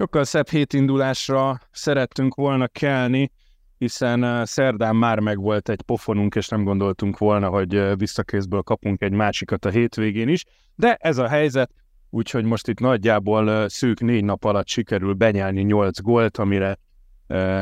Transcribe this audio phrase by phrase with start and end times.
[0.00, 3.30] Sokkal szebb hétindulásra szerettünk volna kelni,
[3.78, 9.64] hiszen szerdán már megvolt egy pofonunk, és nem gondoltunk volna, hogy visszakézből kapunk egy másikat
[9.64, 10.44] a hétvégén is,
[10.74, 11.70] de ez a helyzet,
[12.10, 16.78] úgyhogy most itt nagyjából szűk négy nap alatt sikerül benyelni nyolc gólt, amire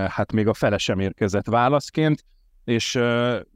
[0.09, 2.25] hát még a fele sem érkezett válaszként,
[2.65, 2.99] és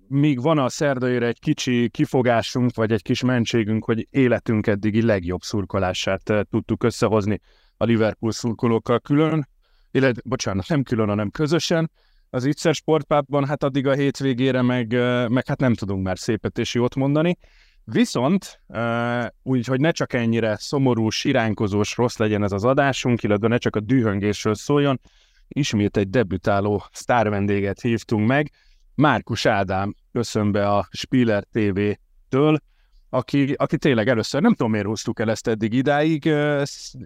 [0.08, 5.42] míg van a szerdaira egy kicsi kifogásunk, vagy egy kis mentségünk, hogy életünk eddigi legjobb
[5.42, 7.40] szurkolását tudtuk összehozni
[7.82, 9.48] a Liverpool szurkolókkal külön,
[9.90, 11.90] illetve, bocsánat, nem külön, hanem közösen,
[12.30, 14.92] az Itzer sportpápban, hát addig a hétvégére meg,
[15.28, 17.38] meg hát nem tudunk már szépet és jót mondani.
[17.84, 18.60] Viszont
[19.42, 23.76] úgy, hogy ne csak ennyire szomorús, iránykozós, rossz legyen ez az adásunk, illetve ne csak
[23.76, 25.00] a dühöngésről szóljon,
[25.48, 28.50] ismét egy debütáló sztárvendéget hívtunk meg,
[28.94, 32.58] Márkus Ádám köszön be a Spiller TV-től,
[33.14, 36.24] aki, aki tényleg először, nem tudom miért húztuk el ezt eddig idáig,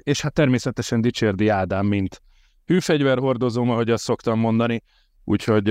[0.03, 2.23] és hát természetesen dicsérdi Ádám, mint
[2.65, 4.83] hűfegyverhordozóm, ahogy azt szoktam mondani,
[5.25, 5.69] úgyhogy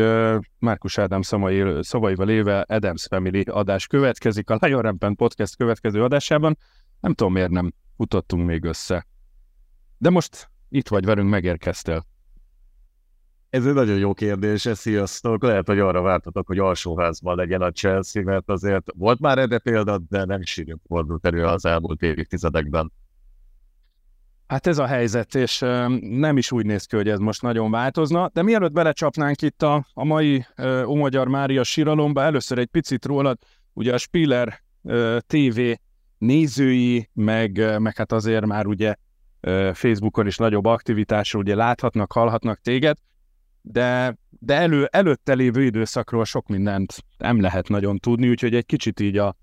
[0.60, 6.58] Márkus Ádám szavai, szavaival éve Adams Family adás következik, a Lion Rampant Podcast következő adásában,
[7.00, 9.08] nem tudom miért nem futottunk még össze.
[9.98, 12.06] De most itt vagy velünk, megérkeztél.
[13.56, 15.44] Ez egy nagyon jó kérdés, sziasztok.
[15.44, 19.98] Lehet, hogy arra vártatok, hogy alsóházban legyen a Chelsea, mert azért volt már erre példa,
[20.10, 22.92] de nem sűrűn fordult elő az elmúlt évtizedekben.
[24.48, 25.60] Hát ez a helyzet, és
[26.00, 29.88] nem is úgy néz ki, hogy ez most nagyon változna, de mielőtt belecsapnánk itt a,
[29.94, 33.38] a mai uh, Omagyar Mária síralomba, először egy picit rólad,
[33.74, 34.64] ugye a Spiller
[35.28, 35.60] TV
[36.18, 38.96] nézői, meg, meg hát azért már ugye
[39.74, 42.98] Facebookon is nagyobb aktivitásról ugye láthatnak, hallhatnak téged,
[43.68, 49.00] de, de elő, előtte lévő időszakról sok mindent nem lehet nagyon tudni, úgyhogy egy kicsit
[49.00, 49.36] így a,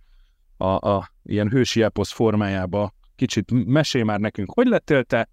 [0.56, 5.28] a, a ilyen hősi eposz formájába kicsit mesélj már nekünk, hogy lettél te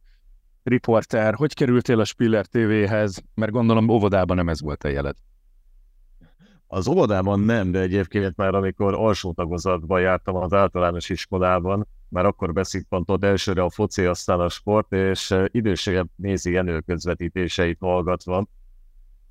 [0.63, 5.15] riporter, hogy kerültél a Spiller TV-hez, mert gondolom óvodában nem ez volt a jeled.
[6.67, 12.53] Az óvodában nem, de egyébként már amikor alsó tagozatban jártam az általános iskolában, már akkor
[12.53, 18.47] beszippantott elsőre a foci, aztán a sport, és idősebb nézi Jenő közvetítéseit hallgatva,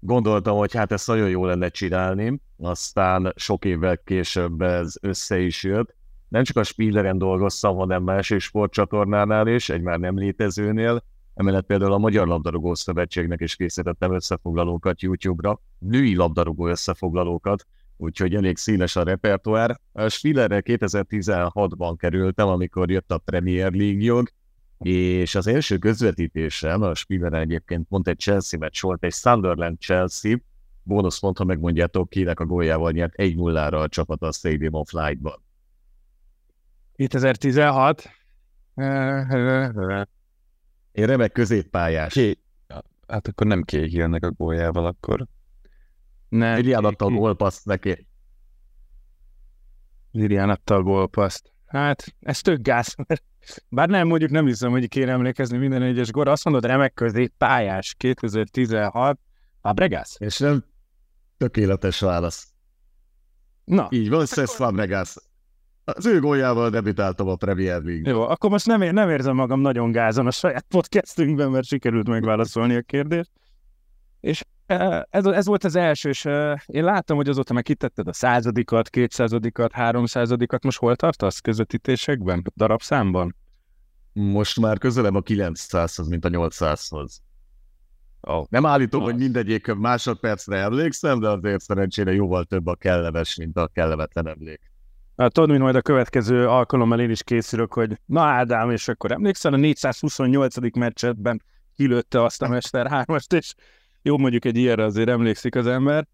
[0.01, 5.63] gondoltam, hogy hát ezt nagyon jó lenne csinálni, aztán sok évvel később ez össze is
[5.63, 5.97] jött.
[6.29, 11.05] Nem csak a Spieleren dolgoztam, hanem más sportcsatornánál is, egy már nem létezőnél.
[11.35, 17.67] Emellett például a Magyar Labdarúgó Szövetségnek is készítettem összefoglalókat YouTube-ra, női labdarúgó összefoglalókat,
[17.97, 19.81] úgyhogy elég színes a repertoár.
[19.93, 24.29] A Spillerre 2016-ban kerültem, amikor jött a Premier League jog,
[24.83, 30.39] és az első közvetítésem, a Spieleren egyébként pont egy Chelsea meccs volt, egy Sunderland-Chelsea,
[30.83, 35.43] bónusz pont, ha megmondjátok, kinek a góljával nyert 1-0-ra a csapat a Stadium of Light-ban.
[36.95, 38.11] 2016.
[40.93, 42.13] Én remek középpályás.
[42.13, 42.39] Ké...
[43.07, 45.27] Hát akkor nem kék a góljával, akkor...
[46.29, 46.57] Nem.
[46.57, 48.07] Lilian adta a gólpaszt neki.
[50.11, 51.53] Lilian adta a gólpaszt.
[51.67, 53.23] Hát, ez tök gáz, mert
[53.69, 56.29] bár nem, mondjuk nem hiszem, hogy kéne emlékezni minden egyes gor.
[56.29, 59.19] Azt mondod, remek közé pályás 2016,
[59.61, 60.17] Fabregas?
[60.19, 60.65] És nem
[61.37, 62.53] tökéletes válasz.
[63.65, 63.87] Na.
[63.91, 65.15] Így van, Cesc Fabregas.
[65.85, 68.11] Az ő góljával debütáltam a Premier League.
[68.11, 72.75] Jó, akkor most nem, nem érzem magam nagyon gázon a saját podcastünkben, mert sikerült megválaszolni
[72.75, 73.31] a kérdést.
[74.21, 74.45] És
[75.11, 76.25] ez, ez volt az első, és
[76.67, 80.65] én láttam, hogy azóta meg kitetted a századikat, kétszázadikat, háromszázadikat.
[80.65, 83.37] Most hol tartasz közvetítésekben, darabszámban?
[84.21, 87.23] Most már közelebb a 900-hoz, mint a 800-hoz.
[88.21, 88.47] Oh.
[88.49, 93.67] Nem állítom, hogy mindegyik másodpercre emlékszem, de azért szerencsére jóval több a kellemes, mint a
[93.67, 94.61] kellemetlen emlék.
[95.17, 99.13] Hát tudod, mint majd a következő alkalommal én is készülök, hogy na Ádám, és akkor
[99.13, 100.77] emlékszel, a 428.
[100.77, 101.43] meccsetben
[101.77, 103.55] kilőtte azt a Mester 3-ast, és
[104.03, 106.07] jó, mondjuk egy ilyenre azért emlékszik az ember,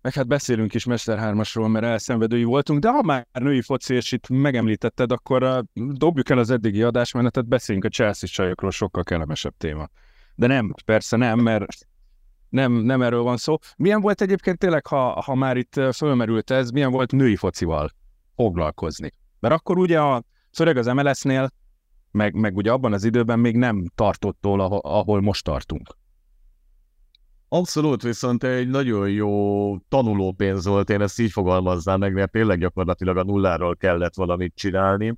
[0.00, 4.12] meg hát beszélünk is Mester 3-asról, mert elszenvedői voltunk, de ha már női foci, és
[4.12, 5.58] itt megemlítetted, akkor uh,
[5.92, 9.88] dobjuk el az eddigi adásmenetet, beszéljünk a Chelsea csajokról, sokkal kellemesebb téma.
[10.34, 11.88] De nem, persze nem, mert
[12.48, 13.56] nem, nem erről van szó.
[13.76, 17.90] Milyen volt egyébként tényleg, ha, ha már itt fölmerült ez, milyen volt női focival
[18.34, 19.10] foglalkozni?
[19.40, 21.50] Mert akkor ugye a szöreg az MLS-nél
[22.10, 25.88] meg, meg ugye abban az időben még nem tartott ahol, ahol most tartunk.
[27.48, 33.16] Abszolút, viszont egy nagyon jó tanulópénz volt, én ezt így fogalmaznám meg, mert tényleg gyakorlatilag
[33.16, 35.14] a nulláról kellett valamit csinálni,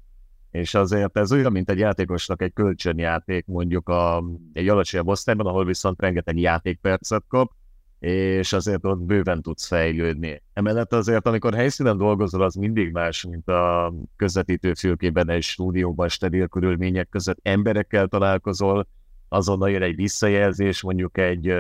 [0.51, 5.65] és azért ez olyan, mint egy játékosnak egy kölcsönjáték mondjuk a, egy alacsonyabb osztályban, ahol
[5.65, 7.53] viszont rengeteg játékpercet kap,
[7.99, 10.43] és azért ott bőven tudsz fejlődni.
[10.53, 16.47] Emellett azért, amikor helyszínen dolgozol, az mindig más, mint a közvetítő fülkében egy stúdióban steril
[16.47, 18.89] körülmények között emberekkel találkozol,
[19.29, 21.55] azonnal jön egy visszajelzés, mondjuk egy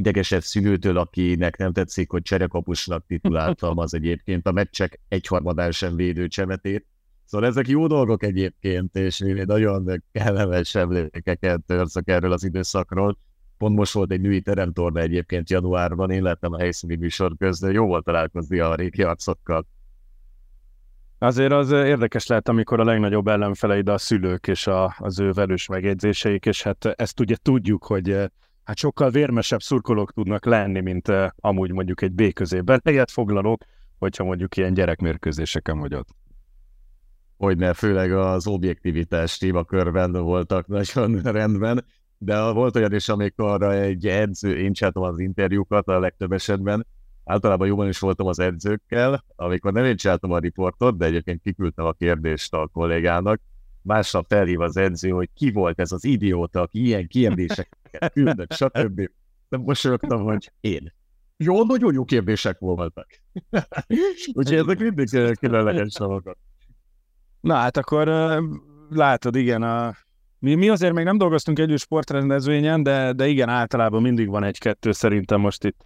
[0.00, 6.28] idegesebb szülőtől, akinek nem tetszik, hogy cserekapusnak tituláltam az egyébként a meccsek egyharmadán sem védő
[6.28, 6.86] csemetét.
[7.24, 13.18] Szóval ezek jó dolgok egyébként, és én nagyon kellemes emlékeket törzök erről az időszakról.
[13.58, 17.86] Pont most volt egy női teremtorna egyébként januárban, én lettem a helyszíni műsor közben, jó
[17.86, 19.66] volt találkozni a régi arcokkal.
[21.18, 25.66] Azért az érdekes lehet, amikor a legnagyobb ellenfeleid a szülők és a, az ő velős
[25.66, 28.30] megjegyzéseik, és hát ezt ugye tudjuk, hogy
[28.70, 33.64] hát sokkal vérmesebb szurkolók tudnak lenni, mint uh, amúgy mondjuk egy B közében helyet foglalók,
[33.98, 36.08] hogyha mondjuk ilyen gyerekmérkőzéseken vagy ott.
[37.36, 41.84] Hogyne, főleg az objektivitás témakörben voltak nagyon rendben,
[42.18, 46.86] de volt olyan is, amikor egy edző, én csináltam az interjúkat a legtöbb esetben,
[47.24, 51.84] általában jobban is voltam az edzőkkel, amikor nem én csináltam a riportot, de egyébként kiküldtem
[51.84, 53.40] a kérdést a kollégának,
[53.82, 57.08] másnap felhív az edző, hogy ki volt ez az idióta, aki ilyen
[57.90, 59.10] kérdéseket küldött, stb.
[59.48, 60.92] De mosolyogtam, hogy én.
[61.36, 63.06] Jó, nagyon jó kérdések voltak.
[64.34, 66.36] Úgyhogy ezek mindig különleges szavakat.
[67.40, 68.08] Na hát akkor
[68.90, 69.94] látod, igen, a...
[70.38, 74.92] mi, mi azért még nem dolgoztunk együtt sportrendezvényen, de, de igen, általában mindig van egy-kettő,
[74.92, 75.84] szerintem most itt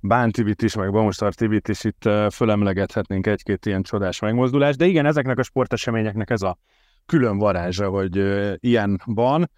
[0.00, 5.06] Bán Tibit is, meg Bamustar Tibit is itt fölemlegethetnénk egy-két ilyen csodás megmozdulás, de igen,
[5.06, 6.58] ezeknek a sporteseményeknek ez a
[7.06, 8.16] külön varázsa, hogy
[8.64, 9.50] ilyen van.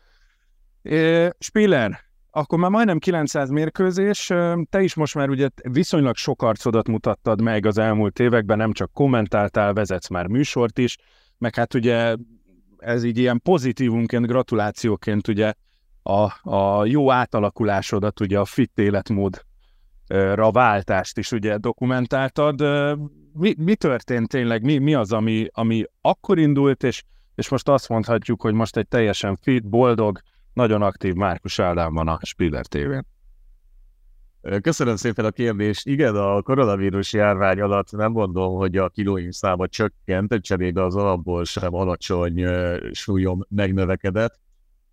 [1.38, 2.00] Spiller,
[2.30, 4.26] akkor már majdnem 900 mérkőzés,
[4.70, 8.92] te is most már ugye viszonylag sok arcodat mutattad meg az elmúlt években, nem csak
[8.92, 10.96] kommentáltál, vezetsz már műsort is,
[11.38, 12.16] meg hát ugye
[12.78, 15.52] ez így ilyen pozitívunként, gratulációként ugye
[16.02, 22.60] a, a jó átalakulásodat, ugye a fit életmódra váltást is ugye dokumentáltad.
[23.32, 24.62] Mi, mi történt tényleg?
[24.62, 27.02] Mi, mi az, ami, ami akkor indult, és
[27.40, 30.20] és most azt mondhatjuk, hogy most egy teljesen fit, boldog,
[30.52, 33.06] nagyon aktív Márkus Ádám van a Spiller tévén.
[34.62, 35.86] Köszönöm szépen a kérdést.
[35.86, 41.44] Igen, a koronavírus járvány alatt nem mondom, hogy a kilóim száma csökkent, cserébe az alapból
[41.44, 42.46] sem alacsony
[42.92, 44.38] súlyom megnövekedett.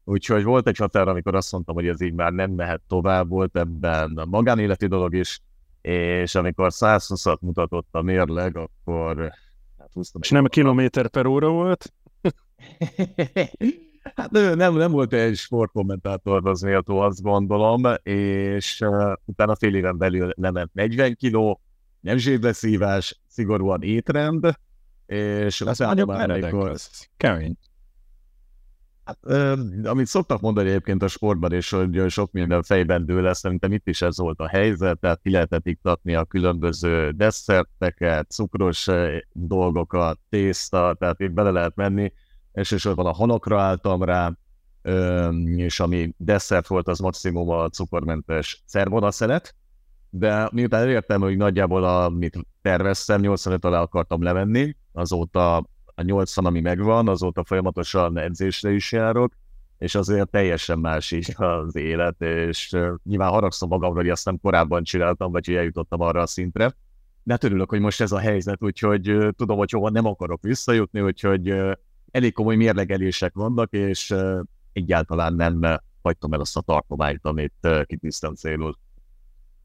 [0.04, 3.58] Úgyhogy volt egy határ, amikor azt mondtam, hogy ez így már nem mehet tovább, volt
[3.58, 5.42] ebben a magánéleti dolog is,
[5.82, 9.32] és amikor 120-at mutatott a mérleg, akkor
[9.78, 9.90] hát.
[10.20, 11.94] És nem a kilométer per óra volt?
[14.16, 19.98] hát nem, nem volt egy sportkommentátor az méltó, azt gondolom, és uh, utána fél éven
[19.98, 21.62] belül lement 40 kiló,
[22.00, 24.54] nem zsébleszívás, szigorúan étrend,
[25.06, 26.74] és utána már amikor...
[27.18, 27.58] Kemény.
[29.04, 33.40] Hát, uh, amit szoktak mondani egyébként a sportban, és hogy sok minden fejben dől lesz,
[33.40, 38.88] szerintem itt is ez volt a helyzet, tehát ki lehetett iktatni a különböző desszerteket, cukros
[39.32, 42.12] dolgokat, tészta, tehát itt bele lehet menni,
[42.58, 44.34] elsősorban a hanokra álltam rá,
[45.56, 49.56] és ami desszert volt, az maximum a cukormentes szervonaszelet,
[50.10, 55.56] de miután elértem, hogy nagyjából amit terveztem, 85 alá akartam levenni, azóta
[55.96, 59.34] a 80, ami megvan, azóta folyamatosan edzésre is járok,
[59.78, 64.84] és azért teljesen más is az élet, és nyilván haragszom magamra, hogy azt nem korábban
[64.84, 66.76] csináltam, vagy hogy eljutottam arra a szintre.
[67.24, 71.02] De hát örülök, hogy most ez a helyzet, úgyhogy tudom, hogy hova nem akarok visszajutni,
[71.02, 71.56] úgyhogy
[72.18, 74.16] elég komoly mérlegelések vannak, és
[74.74, 78.78] egyáltalán nem hagytam el azt a tartományt, amit kitűztem célul.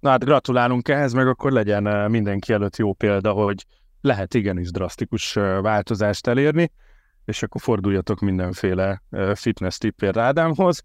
[0.01, 3.67] Na hát gratulálunk ehhez, meg akkor legyen mindenki előtt jó példa, hogy
[4.01, 6.73] lehet igenis drasztikus változást elérni,
[7.25, 9.03] és akkor forduljatok mindenféle
[9.35, 10.85] fitness tippér Ádámhoz.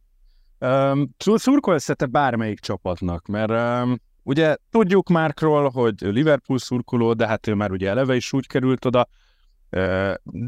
[1.18, 3.88] Szurkolsz te bármelyik csapatnak, mert
[4.24, 8.86] ugye tudjuk Márkról, hogy Liverpool szurkoló, de hát ő már ugye eleve is úgy került
[8.86, 9.08] oda,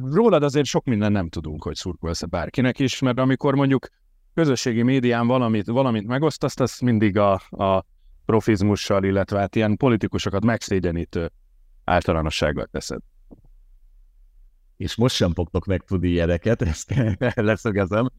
[0.03, 3.87] Rólad azért sok minden nem tudunk, hogy szurkolsz bárkinek is, mert amikor mondjuk
[4.33, 7.85] közösségi médián valamit, valamit megosztasz, azt mindig a, a
[8.25, 11.31] profizmussal, illetve hát ilyen politikusokat megszégyenítő
[11.83, 12.99] általánossággal teszed.
[14.77, 16.93] És most sem fogtok megtudni ilyeneket, ezt
[17.35, 18.09] leszögezem.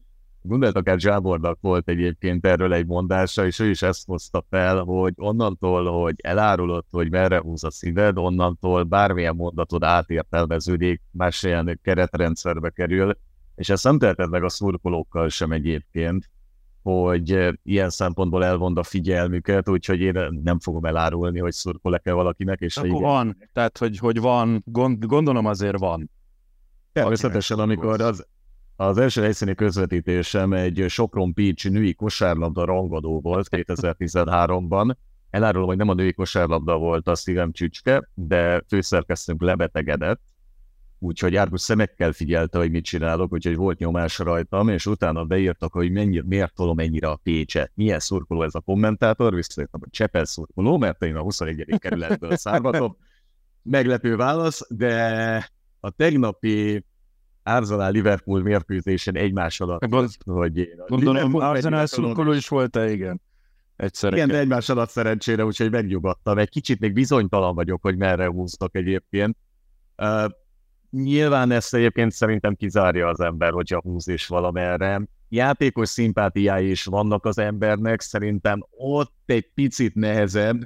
[0.43, 5.13] Gondoltak el, Zsábornak volt egyébként erről egy mondása, és ő is ezt hozta fel, hogy
[5.17, 12.69] onnantól, hogy elárulod, hogy merre húz a szíved, onnantól bármilyen mondatod átértelmeződik, más ilyen keretrendszerbe
[12.69, 13.17] kerül,
[13.55, 16.29] és ezt nem teheted meg a szurkolókkal sem egyébként,
[16.83, 22.59] hogy ilyen szempontból elvond a figyelmüket, úgyhogy én nem fogom elárulni, hogy szurkolok-e valakinek.
[22.59, 23.01] És Akkor igen.
[23.01, 26.09] van, tehát hogy, hogy van, gond, gondolom azért van.
[26.91, 28.25] Természetesen, amikor az,
[28.81, 34.95] az első helyszíni közvetítésem egy Sopron Peach női kosárlabda rangadó volt 2013-ban.
[35.29, 40.21] Elárulom, hogy nem a női kosárlabda volt a szívem csücske, de főszerkesztőnk lebetegedett,
[40.99, 45.91] úgyhogy Árgus szemekkel figyelte, hogy mit csinálok, úgyhogy volt nyomás rajtam, és utána beírtak, hogy
[45.91, 50.77] mennyi, miért tolom ennyire a Pécset, milyen szurkoló ez a kommentátor, visszajöttem, hogy Csepel szurkoló,
[50.77, 51.75] mert én a 21.
[51.77, 52.97] kerületből származom.
[53.61, 56.85] Meglepő válasz, de a tegnapi
[57.43, 63.21] Arsenal Liverpool mérkőzésen egymás alatt, Gond, hogy én Gondolom, Arsenal szurkoló is volt-e, igen.
[63.75, 66.37] Egyszerre Igen, de egymás alatt szerencsére, úgyhogy megnyugodtam.
[66.37, 69.37] Egy kicsit még bizonytalan vagyok, hogy merre húznak egyébként.
[69.97, 70.25] Uh,
[70.89, 75.01] nyilván ezt egyébként szerintem kizárja az ember, hogyha húz is valamerre.
[75.29, 80.61] Játékos szimpátiái is vannak az embernek, szerintem ott egy picit nehezebb,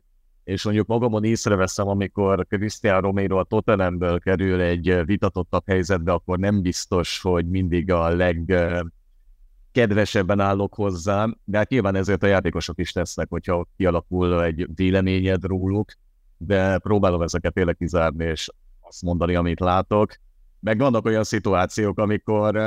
[0.46, 6.62] és mondjuk magamon észreveszem, amikor Cristian Romero a Tottenhamből kerül egy vitatottabb helyzetbe, akkor nem
[6.62, 13.30] biztos, hogy mindig a legkedvesebben állok hozzá, de hát nyilván ezért a játékosok is tesznek,
[13.30, 15.92] hogyha kialakul egy véleményed róluk,
[16.38, 18.50] de próbálom ezeket tényleg kizárni, és
[18.80, 20.14] azt mondani, amit látok.
[20.60, 22.60] Meg vannak olyan szituációk, amikor,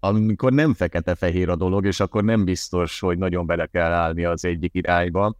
[0.00, 4.44] amikor nem fekete-fehér a dolog, és akkor nem biztos, hogy nagyon bele kell állni az
[4.44, 5.36] egyik irányba.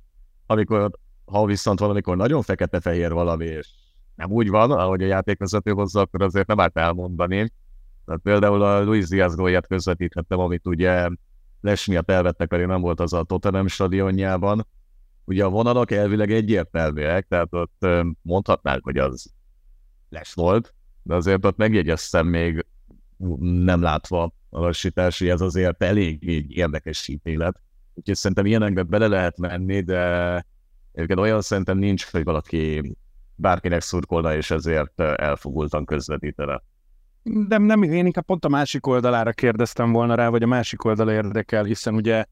[0.46, 0.90] Amikor
[1.26, 3.68] ha viszont valamikor nagyon fekete-fehér valami, és
[4.14, 7.52] nem úgy van, ahogy a játékvezető hozza, akkor azért nem árt elmondani.
[8.04, 11.08] Tehát például a Luis Diaz gólját közvetíthettem, amit ugye
[11.60, 14.66] les miatt elvettek, pedig nem volt az a Tottenham stadionjában.
[15.24, 17.86] Ugye a vonalak elvileg egyértelműek, tehát ott
[18.22, 19.32] mondhatnánk, hogy az
[20.08, 22.66] les volt, de azért ott megjegyeztem még
[23.64, 26.22] nem látva a lassítás, hogy ez azért elég
[26.56, 27.60] érdekes ítélet.
[27.94, 30.46] Úgyhogy szerintem ilyenekbe bele lehet menni, de
[30.96, 32.96] Egyébként olyan szerintem nincs, hogy valaki
[33.34, 36.62] bárkinek szurkolna, és ezért elfogultan közvetítene.
[37.22, 41.12] De nem, én inkább pont a másik oldalára kérdeztem volna rá, vagy a másik oldala
[41.12, 42.24] érdekel, hiszen ugye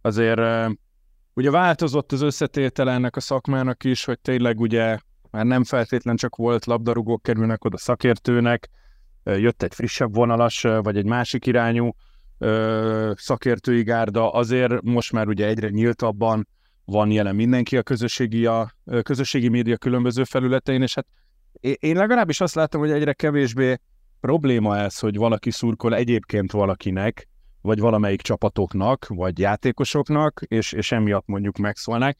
[0.00, 0.40] azért
[1.34, 4.98] ugye változott az összetétele ennek a szakmának is, hogy tényleg ugye
[5.30, 8.68] már nem feltétlen csak volt labdarúgók kerülnek oda szakértőnek,
[9.24, 11.90] jött egy frissebb vonalas, vagy egy másik irányú
[13.14, 16.48] szakértői gárda, azért most már ugye egyre nyíltabban
[16.84, 18.72] van jelen mindenki a közösségi, a
[19.02, 21.06] közösségi média különböző felületein, és hát
[21.60, 23.80] én legalábbis azt látom, hogy egyre kevésbé
[24.20, 27.28] probléma ez, hogy valaki szurkol egyébként valakinek,
[27.60, 32.16] vagy valamelyik csapatoknak, vagy játékosoknak, és, és emiatt mondjuk megszólnak.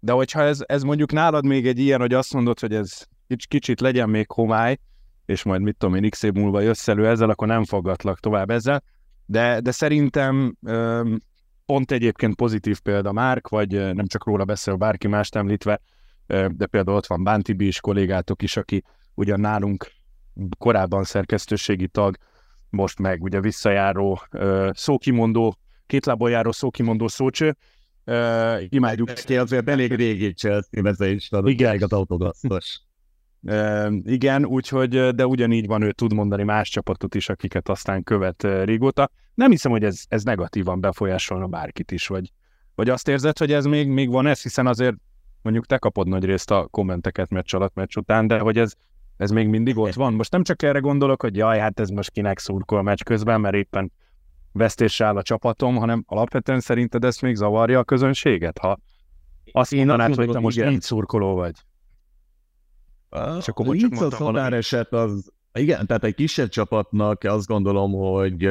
[0.00, 3.02] De hogyha ez, ez mondjuk nálad még egy ilyen, hogy azt mondod, hogy ez
[3.48, 4.78] kicsit legyen még homály,
[5.26, 8.50] és majd mit tudom én, x év múlva jössz elő ezzel, akkor nem fogadlak tovább
[8.50, 8.82] ezzel.
[9.26, 10.56] De, de szerintem
[11.66, 15.80] pont egyébként pozitív példa Márk, vagy nem csak róla beszél, bárki mást említve,
[16.26, 18.82] de például ott van Bántibi is kollégátok is, aki
[19.14, 19.90] ugyan nálunk
[20.58, 22.16] korábban szerkesztőségi tag,
[22.70, 24.20] most meg ugye visszajáró
[24.70, 25.56] szókimondó,
[25.86, 27.56] két lából járó szókimondó szócső.
[28.06, 29.08] Uh, imádjuk.
[29.08, 30.82] Neki azért elég régi Chelsea
[31.28, 31.82] van, igen.
[31.82, 32.80] az autogasztos.
[33.46, 38.42] Uh, igen, úgyhogy, de ugyanígy van, ő tud mondani más csapatot is, akiket aztán követ
[38.42, 39.10] régóta.
[39.34, 42.32] Nem hiszem, hogy ez, ez negatívan befolyásolna bárkit is, vagy,
[42.74, 44.96] vagy azt érzed, hogy ez még, még van ez, hiszen azért
[45.42, 48.72] mondjuk te kapod nagy részt a kommenteket meccs alatt, meccs után, de hogy ez,
[49.16, 50.14] ez még mindig ott van.
[50.14, 53.54] Most nem csak erre gondolok, hogy jaj, hát ez most kinek szurkol meccs közben, mert
[53.54, 53.92] éppen
[54.52, 58.78] vesztésre áll a csapatom, hanem alapvetően szerinted ezt még zavarja a közönséget, ha
[59.52, 61.54] azt Én mondanád, hogy te most így szurkoló vagy.
[63.38, 68.44] És akkor hogy csak a eset az, igen, tehát egy kisebb csapatnak azt gondolom, hogy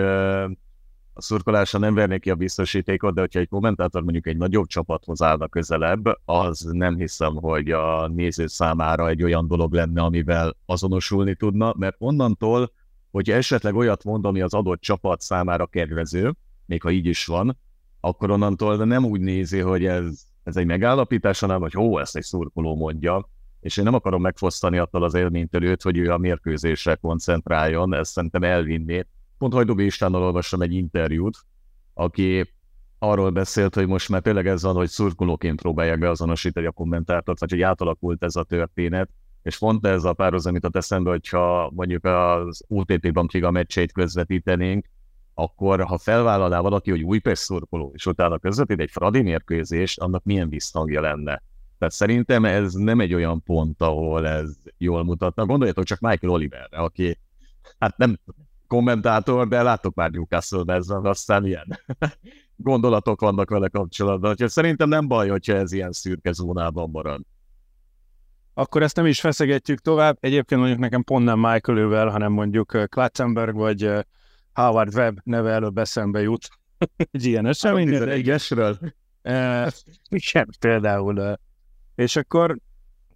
[1.13, 5.21] a szurkolásra nem vernék ki a biztosítékot, de hogyha egy kommentátor mondjuk egy nagyobb csapathoz
[5.21, 11.35] állna közelebb, az nem hiszem, hogy a néző számára egy olyan dolog lenne, amivel azonosulni
[11.35, 12.71] tudna, mert onnantól,
[13.11, 17.57] hogy esetleg olyat mond, ami az adott csapat számára kedvező, még ha így is van,
[17.99, 22.15] akkor onnantól de nem úgy nézi, hogy ez, ez egy megállapítás, hanem hogy hó, ezt
[22.15, 23.29] egy szurkoló mondja,
[23.63, 28.11] és én nem akarom megfosztani attól az élménytől őt, hogy ő a mérkőzésre koncentráljon, ezt
[28.11, 29.05] szerintem elvinni.
[29.37, 31.37] Pont Hajdóbi Istvánnal olvastam egy interjút,
[31.93, 32.53] aki
[32.99, 37.51] arról beszélt, hogy most már tényleg ez van, hogy szurkolóként próbálják beazonosítani a kommentártot, vagy
[37.51, 39.09] hogy átalakult ez a történet,
[39.41, 44.85] és mondta ez a párhuzam, amit a eszembe, hogyha mondjuk az OTP-ban a meccseit közvetítenénk,
[45.33, 50.49] akkor ha felvállalná valaki, hogy Újpest szurkoló, és utána közvetít egy Fradi mérkőzést, annak milyen
[50.49, 51.43] visszhangja lenne.
[51.83, 55.45] Tehát szerintem ez nem egy olyan pont, ahol ez jól mutatna.
[55.45, 57.19] Gondoljatok csak Michael Oliverre, aki
[57.79, 58.19] hát nem
[58.67, 61.79] kommentátor, de látok már Newcastle ezzel, aztán ilyen
[62.55, 64.31] gondolatok vannak vele kapcsolatban.
[64.31, 67.21] Úgyhogy szerintem nem baj, hogyha ez ilyen szürke zónában marad.
[68.53, 70.17] Akkor ezt nem is feszegetjük tovább.
[70.19, 73.91] Egyébként mondjuk nekem pont nem Michael ővel, hanem mondjuk Klatzenberg vagy
[74.53, 76.47] Howard Webb neve előbb eszembe jut.
[77.11, 77.89] Egy ilyen esemény.
[77.89, 78.77] De igesről.
[80.09, 81.37] Igen, például.
[81.95, 82.57] És akkor,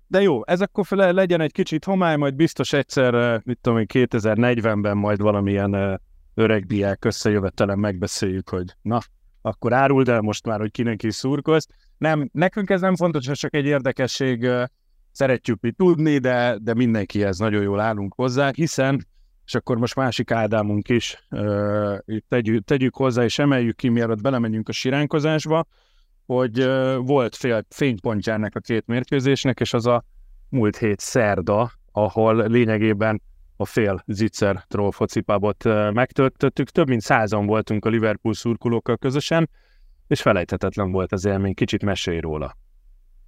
[0.07, 3.85] de jó, ez akkor fel legyen egy kicsit homály, majd biztos egyszer, mit tudom én,
[3.89, 6.01] 2040-ben majd valamilyen
[6.33, 8.99] öreg diák összejövetelen megbeszéljük, hogy na,
[9.41, 11.67] akkor áruld el most már, hogy kinek is szurkolsz.
[11.97, 14.49] Nem, nekünk ez nem fontos, ez csak egy érdekesség,
[15.11, 19.07] szeretjük mi tudni, de, de mindenkihez nagyon jól állunk hozzá, hiszen,
[19.45, 21.27] és akkor most másik Ádámunk is
[22.27, 25.65] tegyük, tegyük hozzá, és emeljük ki, mielőtt belemegyünk a siránkozásba,
[26.27, 26.65] hogy
[26.97, 30.03] volt fél, fénypontjának a két mérkőzésnek, és az a
[30.49, 33.21] múlt hét szerda, ahol lényegében
[33.55, 36.69] a fél zicser troll focipábot megtöltöttük.
[36.69, 39.49] Több mint százan voltunk a Liverpool szurkolókkal közösen,
[40.07, 42.57] és felejthetetlen volt az élmény, kicsit mesélj róla.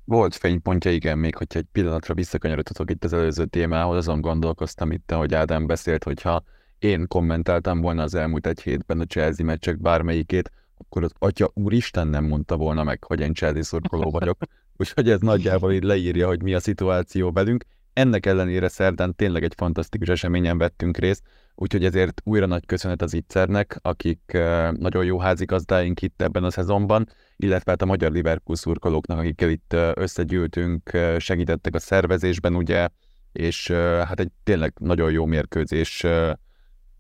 [0.06, 5.12] Volt fénypontja, igen, még hogyha egy pillanatra visszakanyarodhatok itt az előző témához, azon gondolkoztam itt,
[5.12, 6.44] hogy Ádám beszélt, hogyha
[6.80, 12.08] én kommentáltam volna az elmúlt egy hétben a Chelsea meccsek bármelyikét, akkor az atya úristen
[12.08, 14.38] nem mondta volna meg, hogy én Chelsea szurkoló vagyok.
[14.78, 17.66] Úgyhogy ez nagyjából így leírja, hogy mi a szituáció velünk.
[17.94, 21.24] Ennek ellenére szerdán tényleg egy fantasztikus eseményen vettünk részt,
[21.56, 24.38] úgyhogy ezért újra nagy köszönet az Itzernek, akik
[24.72, 29.76] nagyon jó házigazdáink itt ebben a szezonban, illetve hát a magyar Liverpool szurkolóknak, akikkel itt
[29.94, 32.88] összegyűltünk, segítettek a szervezésben, ugye,
[33.32, 35.26] és hát egy tényleg nagyon jó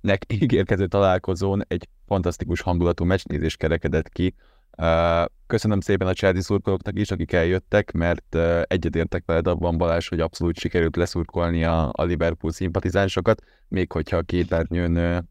[0.02, 4.36] mérkőzésnek ígérkező találkozón egy fantasztikus hangulatú meccsnézés kerekedett ki.
[5.48, 10.58] Köszönöm szépen a Chelsea szurkolóknak is, akik eljöttek, mert egyetértek veled abban, Balázs, hogy abszolút
[10.58, 15.28] sikerült leszurkolni a, a Liverpool szimpatizánsokat, még hogyha a képernyőn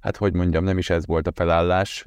[0.00, 2.04] hát hogy mondjam, nem is ez volt a felállás,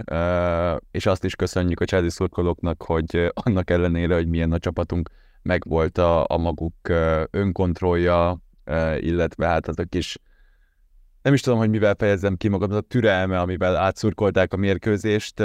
[0.92, 5.10] és azt is köszönjük a Chelsea szurkolóknak, hogy annak ellenére, hogy milyen a csapatunk,
[5.42, 6.76] megvolt a, a maguk
[7.30, 8.38] önkontrollja,
[9.00, 10.18] illetve hát az a kis
[11.24, 15.44] nem is tudom, hogy mivel fejezzem ki magam, az a türelme, amivel átszurkolták a mérkőzést,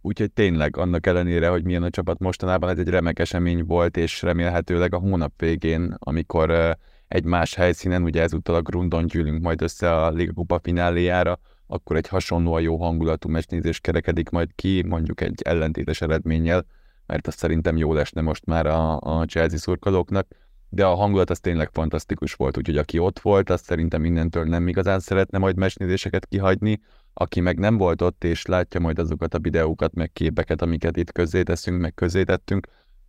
[0.00, 4.22] úgyhogy tényleg annak ellenére, hogy milyen a csapat mostanában, ez egy remek esemény volt, és
[4.22, 6.76] remélhetőleg a hónap végén, amikor
[7.08, 11.96] egy más helyszínen, ugye ezúttal a Grundon gyűlünk majd össze a Liga Kupa fináléjára, akkor
[11.96, 16.66] egy hasonlóan jó hangulatú meccsnézés kerekedik majd ki, mondjuk egy ellentétes eredménnyel,
[17.06, 20.26] mert azt szerintem jó lesne most már a, a Chelsea szurkolóknak,
[20.74, 24.68] de a hangulat az tényleg fantasztikus volt, úgyhogy aki ott volt, azt szerintem mindentől nem
[24.68, 26.80] igazán szeretne majd meccsnézéseket kihagyni,
[27.12, 31.12] aki meg nem volt ott, és látja majd azokat a videókat, meg képeket, amiket itt
[31.12, 32.66] közzéteszünk, meg közzétettünk,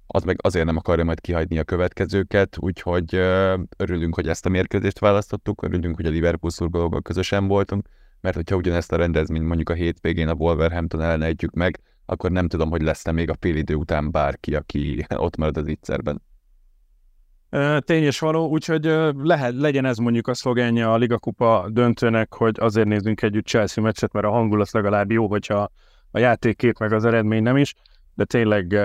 [0.07, 3.15] az meg azért nem akarja majd kihagyni a következőket, úgyhogy
[3.77, 7.87] örülünk, hogy ezt a mérkőzést választottuk, örülünk, hogy a Liverpool szurkolókkal közösen voltunk,
[8.21, 12.47] mert hogyha ugyanezt a rendezvényt mondjuk a hétvégén a Wolverhampton ellen ejtjük meg, akkor nem
[12.47, 16.21] tudom, hogy lesz-e még a fél idő után bárki, aki ott marad az ittszerben.
[17.79, 18.85] Tény és való, úgyhogy
[19.23, 23.83] lehet, legyen ez mondjuk a szlogenje a Liga Kupa döntőnek, hogy azért nézzünk együtt Chelsea
[23.83, 25.71] meccset, mert a hangulat legalább jó, hogyha
[26.11, 27.73] a játékkép meg az eredmény nem is
[28.15, 28.79] de tényleg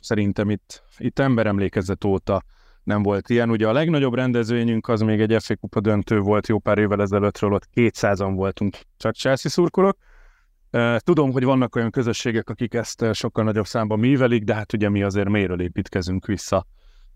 [0.00, 2.42] szerintem itt, itt emberemlékezet óta
[2.82, 3.50] nem volt ilyen.
[3.50, 7.52] Ugye a legnagyobb rendezvényünk az még egy FA Kupa döntő volt jó pár évvel ezelőttről,
[7.52, 9.96] ott 200-an voltunk csak Chelsea szurkolók.
[10.96, 15.02] Tudom, hogy vannak olyan közösségek, akik ezt sokkal nagyobb számban művelik, de hát ugye mi
[15.02, 16.66] azért méről építkezünk vissza,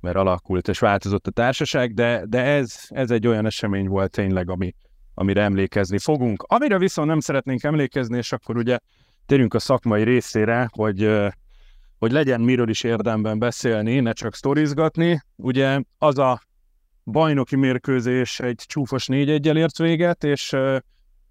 [0.01, 4.51] mert alakult és változott a társaság, de, de ez, ez egy olyan esemény volt tényleg,
[4.51, 4.75] ami,
[5.15, 6.43] amire emlékezni fogunk.
[6.43, 8.79] Amire viszont nem szeretnénk emlékezni, és akkor ugye
[9.27, 11.29] térjünk a szakmai részére, hogy
[11.99, 15.21] hogy legyen miről is érdemben beszélni, ne csak sztorizgatni.
[15.37, 16.41] Ugye az a
[17.05, 20.57] bajnoki mérkőzés egy csúfos 4 1 ért véget, és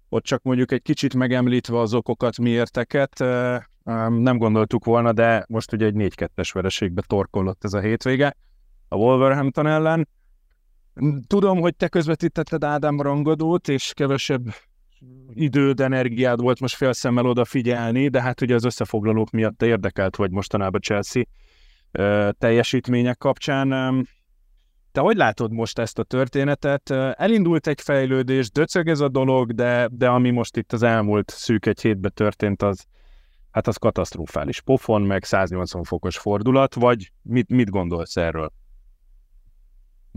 [0.08, 3.18] ott csak mondjuk egy kicsit megemlítve az okokat, miérteket,
[4.08, 8.36] nem gondoltuk volna, de most ugye egy 4-2-es vereségbe torkollott ez a hétvége
[8.88, 10.08] a Wolverhampton ellen.
[11.26, 14.54] Tudom, hogy te közvetítetted Ádám rangadót, és kevesebb
[15.34, 20.30] időd, energiád volt most fél szemmel odafigyelni, de hát ugye az összefoglalók miatt érdekelt vagy
[20.30, 21.22] mostanában Chelsea
[22.38, 23.68] teljesítmények kapcsán.
[24.92, 26.90] Te hogy látod most ezt a történetet?
[26.90, 31.66] Elindult egy fejlődés, döcög ez a dolog, de, de ami most itt az elmúlt szűk
[31.66, 32.84] egy hétben történt, az,
[33.50, 34.60] hát az katasztrofális.
[34.60, 38.52] Pofon, meg 180 fokos fordulat, vagy mit, mit gondolsz erről?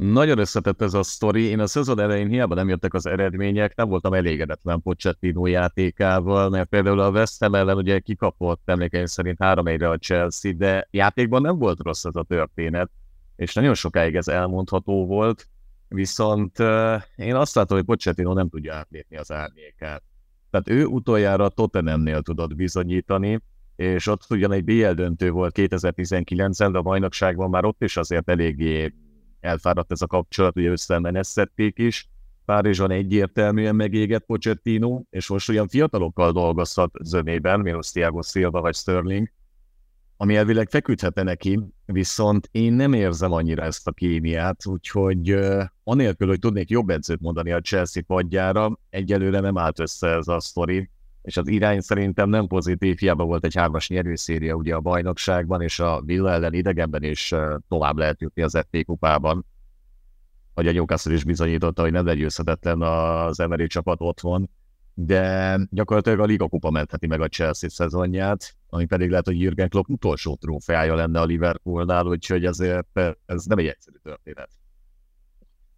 [0.02, 1.44] Nagyon összetett ez a sztori.
[1.44, 6.70] Én a szezon elején hiába nem jöttek az eredmények, nem voltam elégedetlen Pochettino játékával, mert
[6.70, 11.42] például a West Ham ellen ugye kikapott emlékeim szerint 3 1 a Chelsea, de játékban
[11.42, 12.90] nem volt rossz ez a történet,
[13.36, 15.48] és nagyon sokáig ez elmondható volt.
[15.88, 16.60] viszont
[17.16, 20.04] én azt látom, hogy Pochettino nem tudja átlépni az árnyékát.
[20.50, 23.42] Tehát ő utoljára Tottenhamnél tudott bizonyítani,
[23.76, 28.30] és ott ugyan egy BL döntő volt 2019-ben, de a bajnokságban már ott is azért
[28.30, 28.94] eléggé
[29.42, 32.10] elfáradt ez a kapcsolat, ugye összemenesztették is.
[32.46, 39.32] Párizson egyértelműen megégett Pochettino, és most olyan fiatalokkal dolgozhat zömében, mint Thiago Silva vagy Sterling,
[40.18, 46.28] ami elvileg feküdhetne neki, viszont én nem érzem annyira ezt a kémiát, úgyhogy uh, anélkül,
[46.28, 50.90] hogy tudnék jobb edzőt mondani a Chelsea padjára, egyelőre nem állt össze ez a sztori,
[51.22, 55.80] és az irány szerintem nem pozitív, hiába volt egy hármas nyerőszéria ugye a bajnokságban, és
[55.80, 57.34] a Villa ellen idegenben is
[57.68, 59.46] tovább lehet jutni az FT kupában,
[60.54, 64.50] hogy a Newcastle is bizonyította, hogy nem legyőzhetetlen az Emery csapat otthon,
[64.94, 69.70] de gyakorlatilag a Liga kupa mentheti meg a Chelsea szezonját, ami pedig lehet, hogy Jürgen
[69.70, 74.50] Klopp utolsó trófeája lenne a Liverpoolnál, úgyhogy ezért ez nem egy egyszerű történet.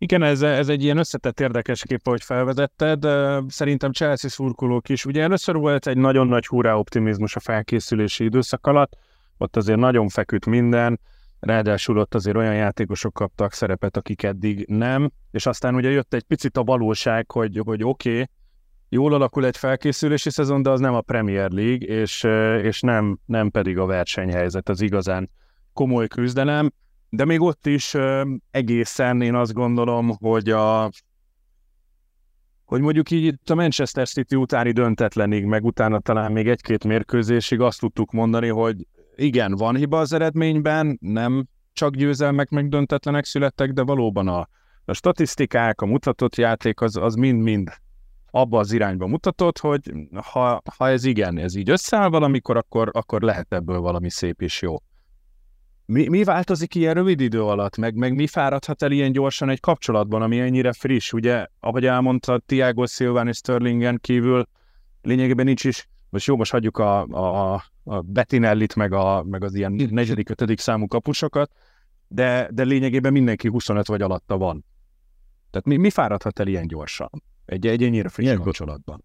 [0.04, 3.08] Igen, ez, ez egy ilyen összetett érdekes kép, hogy felvezetted.
[3.48, 5.06] Szerintem Chelsea szurkolók is.
[5.06, 8.98] Ugye először volt egy nagyon nagy hurrá optimizmus a felkészülési időszak alatt,
[9.38, 11.00] ott azért nagyon feküdt minden,
[11.39, 16.24] ráadásul ott azért olyan játékosok kaptak szerepet, akik eddig nem, és aztán ugye jött egy
[16.24, 18.30] picit a valóság, hogy, hogy oké, okay,
[18.89, 22.24] jól alakul egy felkészülési szezon, de az nem a Premier League, és,
[22.62, 25.30] és nem, nem pedig a versenyhelyzet, az igazán
[25.74, 26.72] komoly küzdelem,
[27.15, 27.95] de még ott is
[28.52, 30.89] egészen én azt gondolom, hogy a
[32.65, 37.60] hogy mondjuk így itt a Manchester City utáni döntetlenig, meg utána talán még egy-két mérkőzésig
[37.60, 43.71] azt tudtuk mondani, hogy igen, van hiba az eredményben, nem csak győzelmek meg döntetlenek születtek,
[43.71, 44.49] de valóban a,
[44.86, 47.71] a statisztikák, a mutatott játék az, az mind-mind
[48.32, 49.91] abba az irányba mutatott, hogy
[50.32, 54.62] ha, ha ez igen, ez így összeáll valamikor, akkor, akkor lehet ebből valami szép és
[54.62, 54.78] jó.
[55.86, 59.60] Mi, mi változik ilyen rövid idő alatt, meg, meg mi fáradhat el ilyen gyorsan egy
[59.60, 61.13] kapcsolatban, ami ennyire friss?
[61.13, 64.48] Ugye, ahogy elmondta, Tiago Silván és Sterlingen kívül
[65.02, 69.56] lényegében nincs is, most jó, most hagyjuk a, a, a Bettinellit, meg, a, meg az
[69.56, 71.52] ilyen negyedik, ötödik számú kapusokat,
[72.08, 74.65] de, de lényegében mindenki 25 vagy alatta van.
[75.52, 77.10] Tehát mi, mi fáradhat el ilyen gyorsan?
[77.46, 79.04] Egy, egy ennyire friss ilyenkor, kapcsolatban.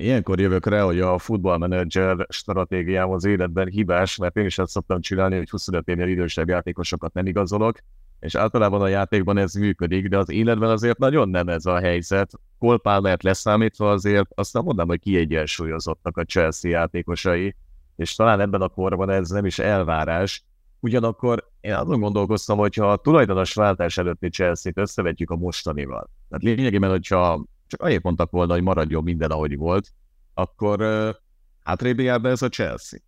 [0.00, 5.00] Ilyenkor jövök rá, hogy a futballmenedzser stratégiám az életben hibás, mert én is ezt szoktam
[5.00, 7.78] csinálni, hogy 25 évnél idősebb játékosokat nem igazolok,
[8.20, 12.32] és általában a játékban ez működik, de az életben azért nagyon nem ez a helyzet.
[12.58, 17.56] Cole Palmert leszámítva azért azt nem mondom, hogy kiegyensúlyozottak a Chelsea játékosai,
[17.96, 20.44] és talán ebben a korban ez nem is elvárás.
[20.80, 26.44] Ugyanakkor én azon gondolkoztam, hogy ha a tulajdonos váltás előtti Chelsea-t összevetjük a mostanival, tehát
[26.44, 29.92] lényegében, hogyha csak annyit mondtak volna, hogy maradjon minden, ahogy volt,
[30.34, 31.14] akkor uh,
[31.62, 32.98] hátrébb jár be ez a Chelsea.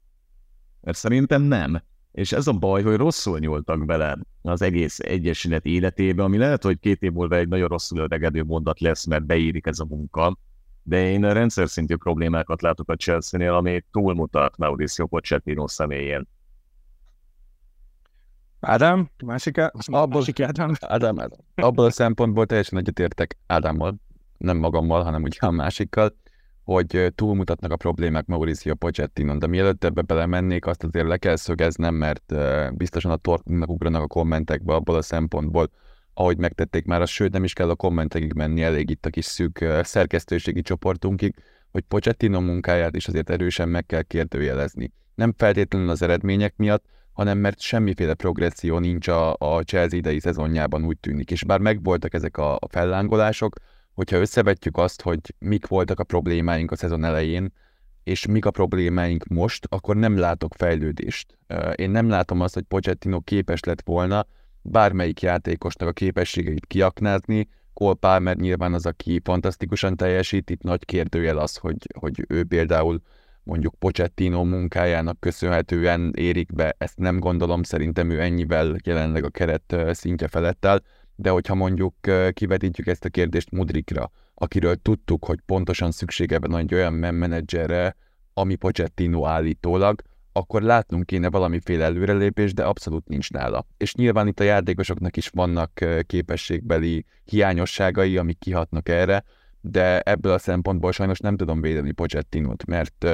[0.81, 1.83] Mert szerintem nem.
[2.13, 6.79] És ez a baj, hogy rosszul nyúltak bele az egész egyesület életébe, ami lehet, hogy
[6.79, 10.39] két év múlva egy nagyon rosszul öregedő mondat lesz, mert beírik ez a munka,
[10.83, 16.29] de én rendszer szintű problémákat látok a Chelsea-nél, ami túlmutat Mauricio Pochettino személyén.
[18.61, 20.73] Ádám, másik, abból, másik Ádám.
[20.81, 21.39] Ádám, Ádám.
[21.55, 23.95] Abból a szempontból teljesen egyetértek Ádámmal,
[24.41, 26.15] nem magammal, hanem ugye a másikkal,
[26.65, 31.95] hogy túlmutatnak a problémák Mauricio Pochettino, de mielőtt ebbe belemennék, azt azért le kell szögeznem,
[31.95, 32.35] mert
[32.75, 35.71] biztosan a torkunknak ugranak a kommentekbe abból a szempontból,
[36.15, 39.25] ahogy megtették már, az sőt nem is kell a kommentekig menni, elég itt a kis
[39.25, 41.35] szűk szerkesztőségi csoportunkig,
[41.71, 44.93] hogy Pochettino munkáját is azért erősen meg kell kérdőjelezni.
[45.15, 50.85] Nem feltétlenül az eredmények miatt, hanem mert semmiféle progresszió nincs a, a Chelsea idei szezonjában
[50.85, 53.55] úgy tűnik, és bár megvoltak ezek a fellángolások,
[54.01, 57.53] hogyha összevetjük azt, hogy mik voltak a problémáink a szezon elején,
[58.05, 61.39] és mik a problémáink most, akkor nem látok fejlődést.
[61.75, 64.27] Én nem látom azt, hogy Pochettino képes lett volna
[64.63, 71.39] bármelyik játékosnak a képességeit kiaknázni, Cole Palmer nyilván az, aki fantasztikusan teljesít, itt nagy kérdőjel
[71.39, 73.03] az, hogy, hogy ő például
[73.43, 79.77] mondjuk Pochettino munkájának köszönhetően érik be, ezt nem gondolom, szerintem ő ennyivel jelenleg a keret
[79.91, 80.83] szintje felett áll,
[81.21, 81.95] de hogyha mondjuk
[82.33, 87.97] kivetítjük ezt a kérdést Mudrikra, akiről tudtuk, hogy pontosan szüksége van egy olyan menedzserre,
[88.35, 90.03] ami Pochettino állítólag,
[90.33, 93.67] akkor látnunk kéne valamiféle előrelépés, de abszolút nincs nála.
[93.77, 99.25] És nyilván itt a játékosoknak is vannak képességbeli hiányosságai, amik kihatnak erre,
[99.61, 103.05] de ebből a szempontból sajnos nem tudom védeni Pochettinót, mert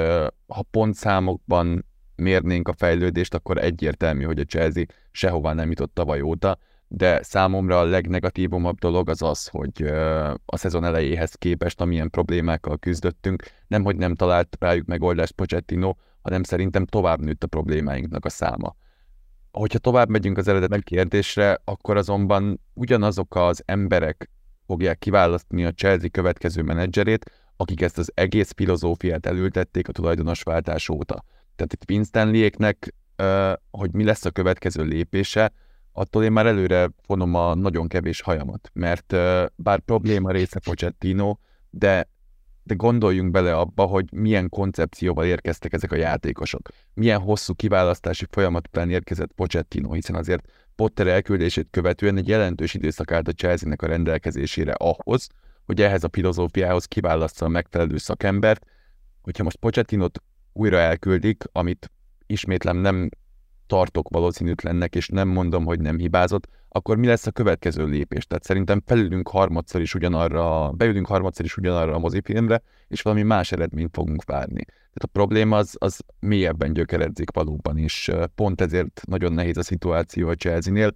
[0.47, 6.57] ha pontszámokban mérnénk a fejlődést, akkor egyértelmű, hogy a Chelsea sehová nem jutott tavaly óta,
[6.87, 9.81] de számomra a legnegatívumabb dolog az az, hogy
[10.45, 16.43] a szezon elejéhez képest, amilyen problémákkal küzdöttünk, nem, hogy nem talált rájuk megoldást Pochettino, hanem
[16.43, 18.75] szerintem tovább nőtt a problémáinknak a száma.
[19.51, 24.29] hogyha tovább megyünk az eredeti kérdésre, akkor azonban ugyanazok az emberek
[24.65, 31.23] fogják kiválasztani a Chelsea következő menedzserét, akik ezt az egész filozófiát elültették a tulajdonosváltás óta.
[31.55, 32.93] Tehát itt Winstonliéknek,
[33.71, 35.51] hogy mi lesz a következő lépése,
[35.97, 39.15] attól én már előre vonom a nagyon kevés hajamat, mert
[39.55, 41.37] bár probléma része Pochettino,
[41.69, 42.09] de
[42.63, 46.69] de gondoljunk bele abba, hogy milyen koncepcióval érkeztek ezek a játékosok.
[46.93, 53.11] Milyen hosszú kiválasztási folyamat után érkezett Pochettino, hiszen azért Potter elküldését követően egy jelentős időszak
[53.11, 55.27] állt a Chelsea-nek a rendelkezésére ahhoz,
[55.65, 58.65] hogy ehhez a filozófiához kiválasztja a megfelelő szakembert.
[59.21, 61.91] Hogyha most Pochettinot újra elküldik, amit
[62.25, 63.09] ismétlem nem
[63.67, 68.25] tartok valószínűtlennek, és nem mondom, hogy nem hibázott, akkor mi lesz a következő lépés?
[68.25, 73.51] Tehát szerintem felülünk harmadszor is ugyanarra, beülünk harmadszor is ugyanarra a mozifilmre, és valami más
[73.51, 74.63] eredményt fogunk várni.
[74.65, 80.27] Tehát a probléma az, az mélyebben gyökeredzik valóban, és pont ezért nagyon nehéz a szituáció
[80.27, 80.95] a Chelsea-nél.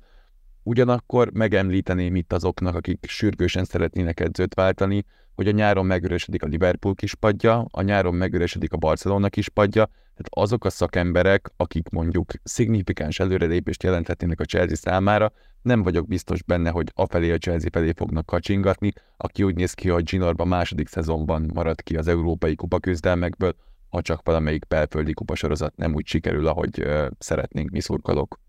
[0.64, 5.06] Ugyanakkor megemlíteném itt azoknak, akik sürgősen szeretnének edzőt váltani,
[5.42, 10.66] hogy a nyáron megüresedik a Liverpool kispadja, a nyáron megüresedik a Barcelona kispadja, tehát azok
[10.66, 16.92] a szakemberek, akik mondjuk szignifikáns előrelépést jelenthetnének a Chelsea számára, nem vagyok biztos benne, hogy
[16.96, 21.82] afelé a Chelsea felé fognak kacsingatni, aki úgy néz ki, hogy Ginorba második szezonban marad
[21.82, 23.56] ki az európai kupa küzdelmekből,
[23.90, 28.40] ha csak valamelyik belföldi kupasorozat nem úgy sikerül, ahogy uh, szeretnénk mi szurkolók.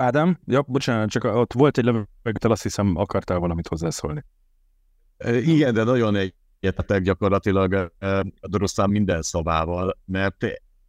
[0.00, 4.24] Ádám, ja, bocsánat, csak ott volt egy levegőtel, azt hiszem akartál valamit hozzászólni.
[5.26, 6.16] Igen, de nagyon
[6.60, 7.92] egyetetek gyakorlatilag
[8.40, 10.44] a Dorosztán minden szavával, mert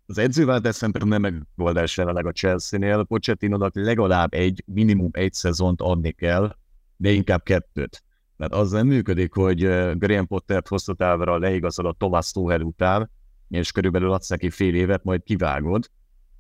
[0.06, 3.04] az edzőváltás szerintem nem megoldás jelenleg a Chelsea-nél.
[3.04, 6.56] Pochettino-nak legalább egy, minimum egy szezont adni kell,
[6.98, 8.04] de inkább kettőt.
[8.38, 9.60] Mert az nem működik, hogy
[9.98, 13.12] Graham Pottert hosszú távra leigazol a Thomas Tuchel után,
[13.48, 15.90] és körülbelül adsz neki fél évet, majd kivágod,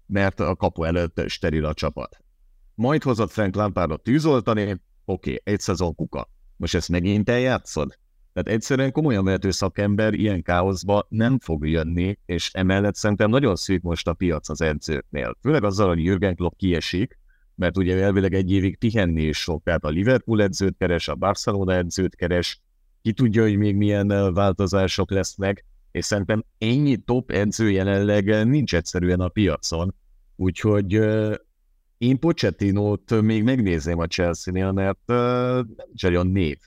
[0.05, 2.23] mert a kapu előtt steril a csapat.
[2.79, 6.29] Majd hozott Frank Lampardot tűzoltani, oké, okay, egy szezon kuka.
[6.55, 7.97] Most ezt megint eljátszod?
[8.33, 13.81] Tehát egyszerűen komolyan vehető szakember ilyen káoszba nem fog jönni, és emellett szerintem nagyon szűk
[13.81, 15.37] most a piac az edzőknél.
[15.41, 17.19] Főleg azzal, hogy Jürgen Klopp kiesik,
[17.55, 21.73] mert ugye elvileg egy évig pihenni is sok, tehát a Liverpool edzőt keres, a Barcelona
[21.73, 22.61] edzőt keres,
[23.01, 29.19] ki tudja, hogy még milyen változások lesznek, és szerintem ennyi top edző jelenleg nincs egyszerűen
[29.19, 29.95] a piacon,
[30.35, 31.35] úgyhogy uh,
[31.99, 35.07] én Pochettinót még megnézném a Chelsea-nél, mert
[35.87, 36.57] nincs olyan név,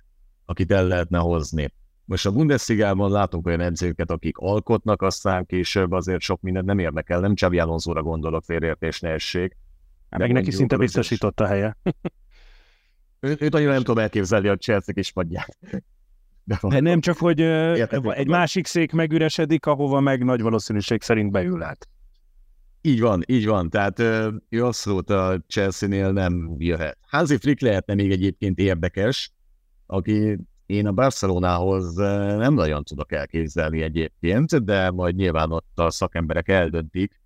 [0.44, 1.72] akit el lehetne hozni.
[2.04, 7.20] Most a Bundesliga-ban látunk olyan edzőket, akik alkotnak, aztán később azért sok mindent nem érdekel,
[7.20, 9.56] nem Csabi Alonso-ra gondolok, félreértés ne essék.
[10.10, 11.76] Hát meg neki szinte biztosított a helye.
[13.20, 15.58] őt, őt annyira nem tudom elképzelni a Chelsea is padját.
[16.44, 21.30] De, De nem csak, hogy Értem, egy másik szék megüresedik, ahova meg nagy valószínűség szerint
[21.30, 21.88] beül át.
[22.84, 23.70] Így van, így van.
[23.70, 23.98] Tehát
[24.48, 26.98] ő abszolút a Chelsea-nél nem jöhet.
[27.06, 29.32] Hansi Flick lehetne még egyébként érdekes,
[29.86, 36.48] aki én a Barcelonához nem nagyon tudok elképzelni egyébként, de majd nyilván ott a szakemberek
[36.48, 37.20] eldöntik,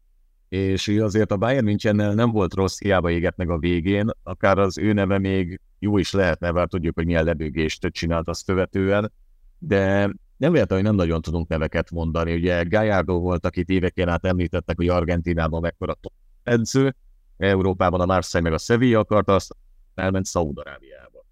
[0.48, 4.58] és ő azért a Bayern Münchennel nem volt rossz, hiába égett meg a végén, akár
[4.58, 9.12] az ő neve még jó is lehetne, mert tudjuk, hogy milyen lebőgést csinált azt követően,
[9.58, 12.34] de nem lehet, hogy nem nagyon tudunk neveket mondani.
[12.34, 15.96] Ugye Gallardo volt, akit éveken át említettek, hogy Argentinában mekkora
[16.42, 16.94] edző,
[17.36, 19.56] Európában a Marseille meg a Sevilla akarta, azt
[19.94, 21.24] elment Szaúd-Arábiába.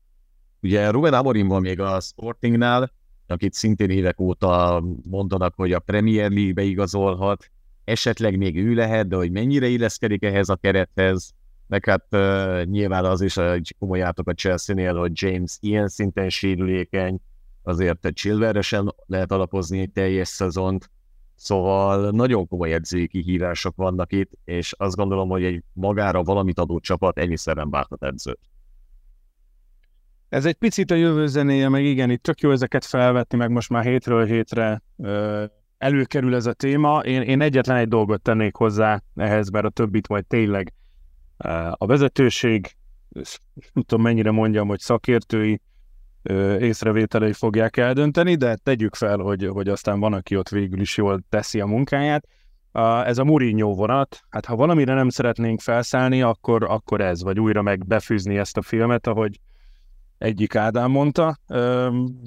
[0.60, 2.92] Ugye Ruben Amorim van még a Sportingnál,
[3.26, 7.50] akit szintén évek óta mondanak, hogy a Premier League-be igazolhat,
[7.84, 11.32] esetleg még ő lehet, de hogy mennyire illeszkedik ehhez a kerethez,
[11.66, 16.28] meg hát uh, nyilván az is egy komoly átok a Chelsea-nél, hogy James ilyen szinten
[16.28, 17.20] sérülékeny,
[17.64, 20.90] azért egy Chilverre sem lehet alapozni egy teljes szezont,
[21.34, 26.80] szóval nagyon komoly edzői kihívások vannak itt, és azt gondolom, hogy egy magára valamit adó
[26.80, 28.40] csapat ennyiszer nem várhat edzőt.
[30.28, 33.70] Ez egy picit a jövő zenéje, meg igen, itt tök jó ezeket felvetni, meg most
[33.70, 35.44] már hétről hétre ö,
[35.78, 37.00] előkerül ez a téma.
[37.00, 40.72] Én, én egyetlen egy dolgot tennék hozzá ehhez, mert a többit majd tényleg
[41.72, 42.76] a vezetőség,
[43.72, 45.60] nem tudom mennyire mondjam, hogy szakértői,
[46.58, 51.20] észrevételei fogják eldönteni, de tegyük fel, hogy, hogy aztán van, aki ott végül is jól
[51.28, 52.26] teszi a munkáját.
[53.04, 57.62] Ez a Mourinho vonat, hát ha valamire nem szeretnénk felszállni, akkor, akkor ez, vagy újra
[57.62, 59.40] meg befűzni ezt a filmet, ahogy
[60.18, 61.38] egyik Ádám mondta.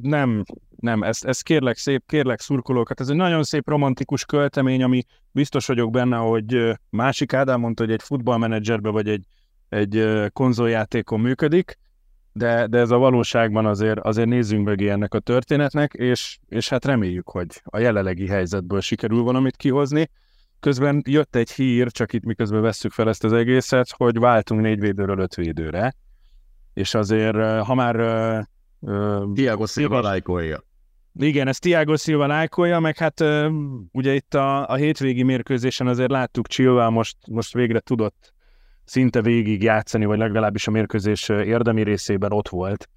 [0.01, 0.43] Nem,
[0.75, 5.65] nem, ezt, ezt kérlek szép, kérlek szurkolókat, ez egy nagyon szép romantikus költemény, ami biztos
[5.65, 9.25] vagyok benne, hogy másik Ádám mondta, hogy egy futballmenedzserbe vagy egy,
[9.69, 11.77] egy konzoljátékon működik,
[12.37, 16.85] de, de ez a valóságban azért, azért nézzünk mögé ennek a történetnek, és, és hát
[16.85, 20.09] reméljük, hogy a jelenlegi helyzetből sikerül valamit kihozni.
[20.59, 24.79] Közben jött egy hír, csak itt miközben vesszük fel ezt az egészet, hogy váltunk négy
[24.79, 25.95] védőről öt védőre,
[26.73, 27.95] és azért, ha már...
[28.79, 30.63] Uh, Tiago Silva lájkolja.
[31.13, 33.51] Igen, ez Tiago Silva lájkolja, meg hát uh,
[33.91, 38.33] ugye itt a, a hétvégi mérkőzésen azért láttuk Silva most, most végre tudott
[38.87, 42.89] szinte végig játszani, vagy legalábbis a mérkőzés érdemi részében ott volt.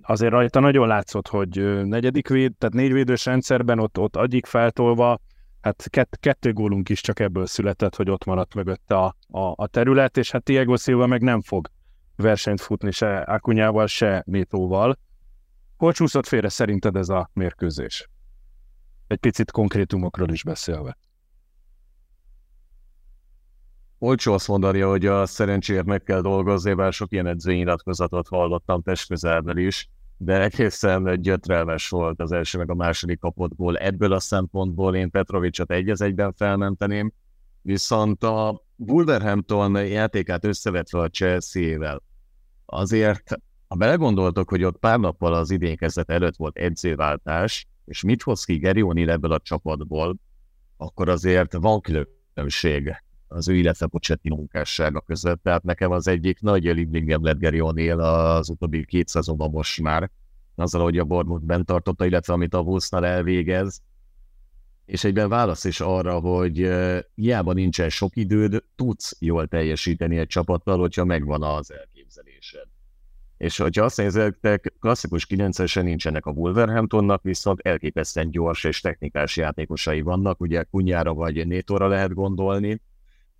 [0.00, 5.20] Azért rajta nagyon látszott, hogy negyedik véd, tehát négy védős rendszerben ott, ott agyik feltolva,
[5.60, 9.66] hát kett, kettő gólunk is csak ebből született, hogy ott maradt mögött a, a, a
[9.66, 11.68] terület, és hát Diego Silva meg nem fog
[12.16, 14.98] versenyt futni se Akunyával, se Nétóval.
[15.76, 18.08] Hol csúszott félre szerinted ez a mérkőzés?
[19.06, 20.96] Egy picit konkrétumokról is beszélve.
[24.06, 29.56] Olcsó azt mondani, hogy a szerencséért meg kell dolgozni, bár sok ilyen edzőnyilatkozatot hallottam testközelből
[29.56, 33.76] is, de egészen gyötrelmes volt az első meg a második kapottból.
[33.76, 37.12] Ebből a szempontból én Petrovicsot egy egyben felmenteném,
[37.62, 42.02] viszont a Wolverhampton játékát összevetve a Chelsea-vel,
[42.66, 43.30] azért,
[43.68, 48.56] ha belegondoltok, hogy ott pár nappal az idénkezet előtt volt edzőváltás, és mit hoz ki
[48.56, 50.16] Gerioni ebből a csapatból,
[50.76, 55.42] akkor azért van különbség az ő, illetve Pochettino munkássága között.
[55.42, 60.10] Tehát nekem az egyik nagy liebligem lett Gary O'Neill az utóbbi két szezonban most már,
[60.54, 63.82] azzal, hogy a Bournemouth bent tartotta, illetve amit a Wolvesnál elvégez.
[64.84, 66.70] És egyben válasz is arra, hogy
[67.14, 72.66] hiába nincsen sok időd, tudsz jól teljesíteni egy csapattal, hogyha megvan az elképzelésed.
[73.36, 80.00] És hogyha azt nézzétek, klasszikus 9 nincsenek a Wolverhamptonnak, viszont elképesztően gyors és technikás játékosai
[80.00, 82.80] vannak, ugye Kunyára vagy Nétóra lehet gondolni,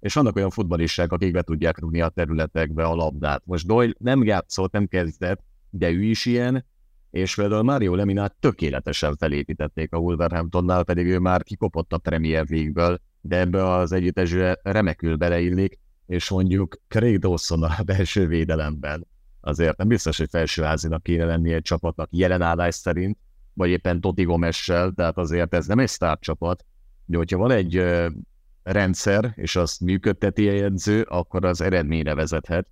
[0.00, 3.42] és vannak olyan futballisták, akik be tudják rúgni a területekbe a labdát.
[3.44, 6.64] Most Doyle nem játszott, nem kezdett, de ő is ilyen,
[7.10, 13.00] és például Mario Leminát tökéletesen felépítették a Wolverhamptonnál, pedig ő már kikopott a Premier League-ből,
[13.20, 19.06] de ebbe az együttesre remekül beleillik, és mondjuk Craig Dawson a belső védelemben.
[19.40, 23.18] Azért nem biztos, hogy felsőházinak kéne lenni egy csapatnak jelen állás szerint,
[23.54, 26.64] vagy éppen Toti Gomessel, tehát azért ez nem egy csapat,
[27.04, 27.82] de hogyha van egy
[28.72, 32.68] rendszer, és azt működteti a jegyző, akkor az eredményre vezethet,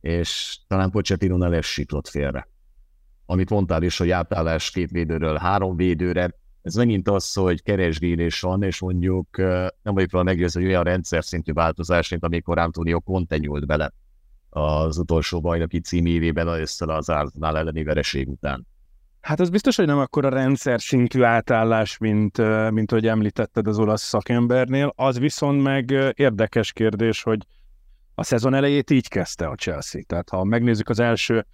[0.00, 2.48] és talán Pochettino lesz siklott félre.
[3.26, 8.62] Amit mondtál is, hogy átállás két védőről három védőre, ez megint az, hogy keresgélés van,
[8.62, 9.36] és mondjuk
[9.82, 13.92] nem vagyok róla meggyőző, hogy olyan rendszer szintű változás, mint amikor Antonio Conte nyúlt bele
[14.48, 18.66] az utolsó bajnoki címévében össze az Arsenal elleni vereség után.
[19.20, 22.38] Hát az biztos, hogy nem akkor a rendszer szintű átállás, mint,
[22.70, 24.92] mint hogy említetted az olasz szakembernél.
[24.96, 27.46] Az viszont meg érdekes kérdés, hogy
[28.14, 30.02] a szezon elejét így kezdte a Chelsea.
[30.06, 31.46] Tehát ha megnézzük az első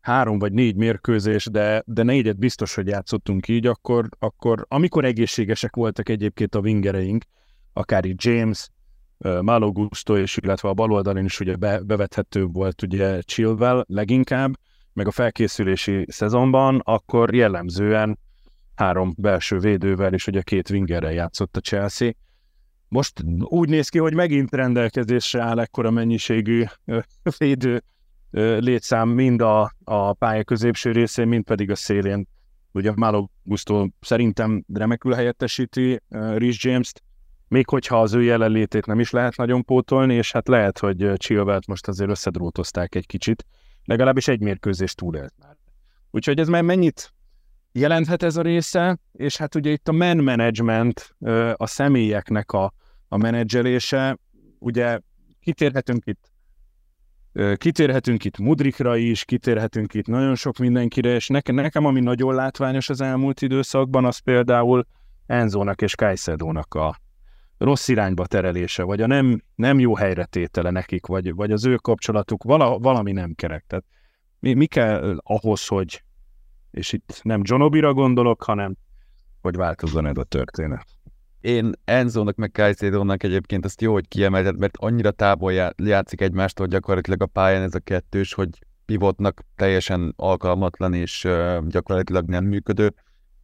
[0.00, 5.76] három vagy négy mérkőzés, de, de négyet biztos, hogy játszottunk így, akkor, akkor amikor egészségesek
[5.76, 7.24] voltak egyébként a wingereink,
[7.72, 8.68] akár így James,
[9.40, 14.52] Malo Gusto, és illetve a baloldalon is ugye be, bevethető volt ugye Chilwell leginkább,
[14.98, 18.18] meg a felkészülési szezonban, akkor jellemzően
[18.74, 22.10] három belső védővel és ugye két wingerrel játszott a Chelsea.
[22.88, 26.64] Most úgy néz ki, hogy megint rendelkezésre áll ekkora mennyiségű
[27.38, 27.82] védő
[28.58, 32.28] létszám mind a, a pálya középső részén, mind pedig a szélén.
[32.72, 37.02] Ugye Malo Gusto szerintem remekül helyettesíti Rhys James-t,
[37.48, 41.66] még hogyha az ő jelenlétét nem is lehet nagyon pótolni, és hát lehet, hogy Chilwell-t
[41.66, 43.44] most azért összedrótozták egy kicsit,
[43.88, 45.56] legalábbis egy mérkőzést túlélt már.
[46.10, 47.12] Úgyhogy ez már mennyit
[47.72, 51.16] jelenthet ez a része, és hát ugye itt a man management,
[51.54, 52.72] a személyeknek a,
[53.08, 54.18] a menedzselése,
[54.58, 55.00] ugye
[55.40, 56.30] kitérhetünk itt
[57.56, 62.88] Kitérhetünk itt Mudrikra is, kitérhetünk itt nagyon sok mindenkire, és nekem, nekem ami nagyon látványos
[62.88, 64.86] az elmúlt időszakban, az például
[65.26, 67.00] Enzónak és Kajszedónak a
[67.58, 71.76] rossz irányba terelése, vagy a nem, nem jó helyre tétele nekik, vagy, vagy az ő
[71.76, 73.64] kapcsolatuk, vala, valami nem kerek.
[73.66, 73.84] Tehát
[74.40, 76.02] mi, mi kell ahhoz, hogy,
[76.70, 78.76] és itt nem John gondolok, hanem
[79.40, 80.86] hogy változzon ez a történet.
[81.40, 87.22] Én Enzónak meg Kajszédónak egyébként azt jó, hogy kiemelted, mert annyira távol játszik egymástól gyakorlatilag
[87.22, 88.48] a pályán ez a kettős, hogy
[88.84, 92.94] pivotnak teljesen alkalmatlan és uh, gyakorlatilag nem működő.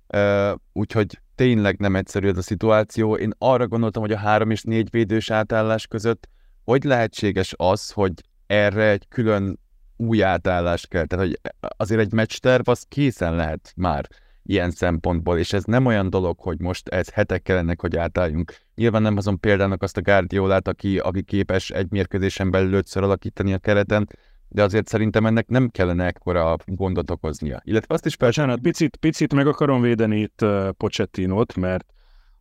[0.09, 3.17] Uh, úgyhogy tényleg nem egyszerű ez a szituáció.
[3.17, 6.29] Én arra gondoltam, hogy a három és négy védős átállás között
[6.65, 8.13] hogy lehetséges az, hogy
[8.47, 9.59] erre egy külön
[9.97, 11.05] új átállás kell.
[11.05, 11.41] Tehát, hogy
[11.77, 14.09] azért egy meccsterv az készen lehet már
[14.43, 18.57] ilyen szempontból, és ez nem olyan dolog, hogy most ez hetek kellenek, hogy átálljunk.
[18.75, 23.53] Nyilván nem hozom példának azt a Guardiolát, aki, aki képes egy mérkőzésen belül ötször alakítani
[23.53, 24.09] a kereten,
[24.55, 27.61] de azért szerintem ennek nem kellene ekkora gondot okoznia.
[27.65, 28.41] Illetve azt is persze...
[28.41, 31.85] Bocsánat, picit, picit meg akarom védeni itt uh, mert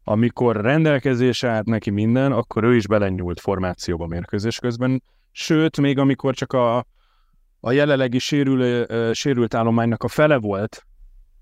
[0.03, 6.33] amikor rendelkezésre állt neki minden, akkor ő is belenyúlt formációba mérkőzés közben, sőt, még amikor
[6.33, 6.85] csak a,
[7.59, 10.85] a jelenlegi sérül, sérült állománynak a fele volt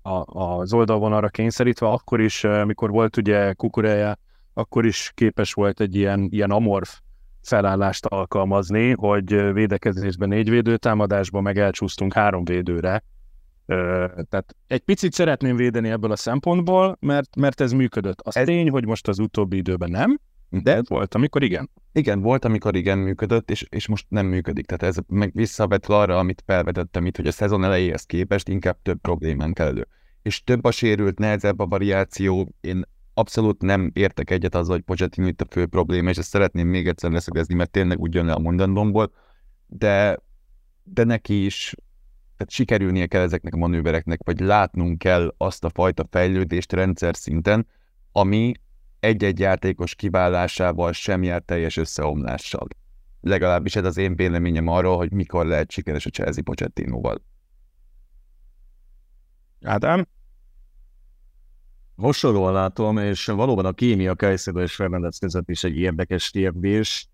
[0.02, 4.18] a, az oldalvonalra kényszerítve, akkor is, mikor volt ugye kukureja,
[4.54, 7.00] akkor is képes volt egy ilyen, ilyen amorf
[7.42, 13.04] felállást alkalmazni, hogy védekezésben négy védő, támadásban meg elcsúsztunk három védőre.
[14.28, 18.20] Tehát egy picit szeretném védeni ebből a szempontból, mert, mert ez működött.
[18.20, 18.46] Az ez...
[18.46, 20.18] tény, hogy most az utóbbi időben nem,
[20.48, 21.70] de volt, amikor igen.
[21.92, 24.66] Igen, volt, amikor igen működött, és, és most nem működik.
[24.66, 29.00] Tehát ez meg visszavetül arra, amit felvetettem itt, hogy a szezon elejéhez képest inkább több
[29.00, 29.86] problémán kell elő.
[30.22, 32.48] És több a sérült, nehezebb a variáció.
[32.60, 32.84] Én
[33.14, 36.88] abszolút nem értek egyet azzal, hogy Pochettino itt a fő probléma, és ezt szeretném még
[36.88, 39.12] egyszer leszögezni, mert tényleg úgy jön le a mondanomból,
[39.66, 40.18] de,
[40.84, 41.74] de neki is
[42.36, 47.66] tehát sikerülnie kell ezeknek a manővereknek, vagy látnunk kell azt a fajta fejlődést rendszer szinten,
[48.12, 48.52] ami
[49.00, 52.66] egy-egy játékos kiválásával sem jár teljes összeomlással.
[53.20, 57.22] Legalábbis ez az én véleményem arról, hogy mikor lehet sikeres a Chelsea Pochettinóval.
[59.62, 60.06] Ádám?
[62.02, 67.08] Hasonlóan látom, és valóban a kémia Kajszedó és Fernandez között is egy érdekes kérdés,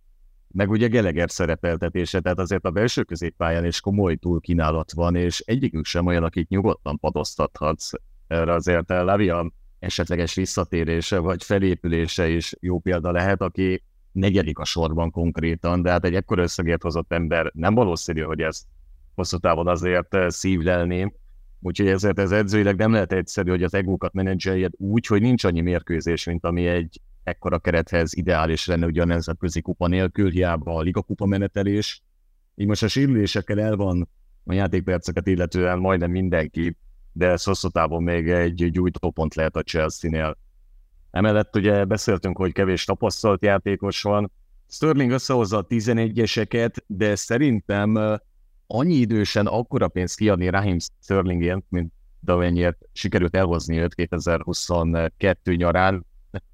[0.49, 5.85] meg ugye Geleger szerepeltetése, tehát azért a belső középpályán is komoly túlkínálat van, és egyikük
[5.85, 7.91] sem olyan, akit nyugodtan padoztathatsz.
[8.27, 13.83] Erre azért Lavia esetleges visszatérése vagy felépülése is jó példa lehet, aki
[14.13, 18.65] negyedik a sorban konkrétan, de hát egy ekkor összegért hozott ember nem valószínű, hogy ezt
[19.15, 21.13] hosszú távon azért szívlelni.
[21.61, 25.61] Úgyhogy ezért ez edzőileg nem lehet egyszerű, hogy az egókat menedzseljed úgy, hogy nincs annyi
[25.61, 30.81] mérkőzés, mint ami egy ekkora kerethez ideális lenne ugye a nemzetközi kupa nélkül, hiába a
[30.81, 32.03] ligakupa menetelés.
[32.55, 34.09] Így most a sérülésekkel el van
[34.45, 36.77] a játékperceket illetően majdnem mindenki,
[37.13, 40.37] de ez hosszú távon még egy gyújtópont lehet a Chelsea-nél.
[41.11, 44.33] Emellett ugye beszéltünk, hogy kevés tapasztalt játékos van.
[44.69, 48.19] Sterling összehozza a 11-eseket, de szerintem
[48.71, 56.07] annyi idősen akkora pénzt kiadni Raheem Sterlingért, mint de amennyit sikerült elhozni őt 2022 nyarán,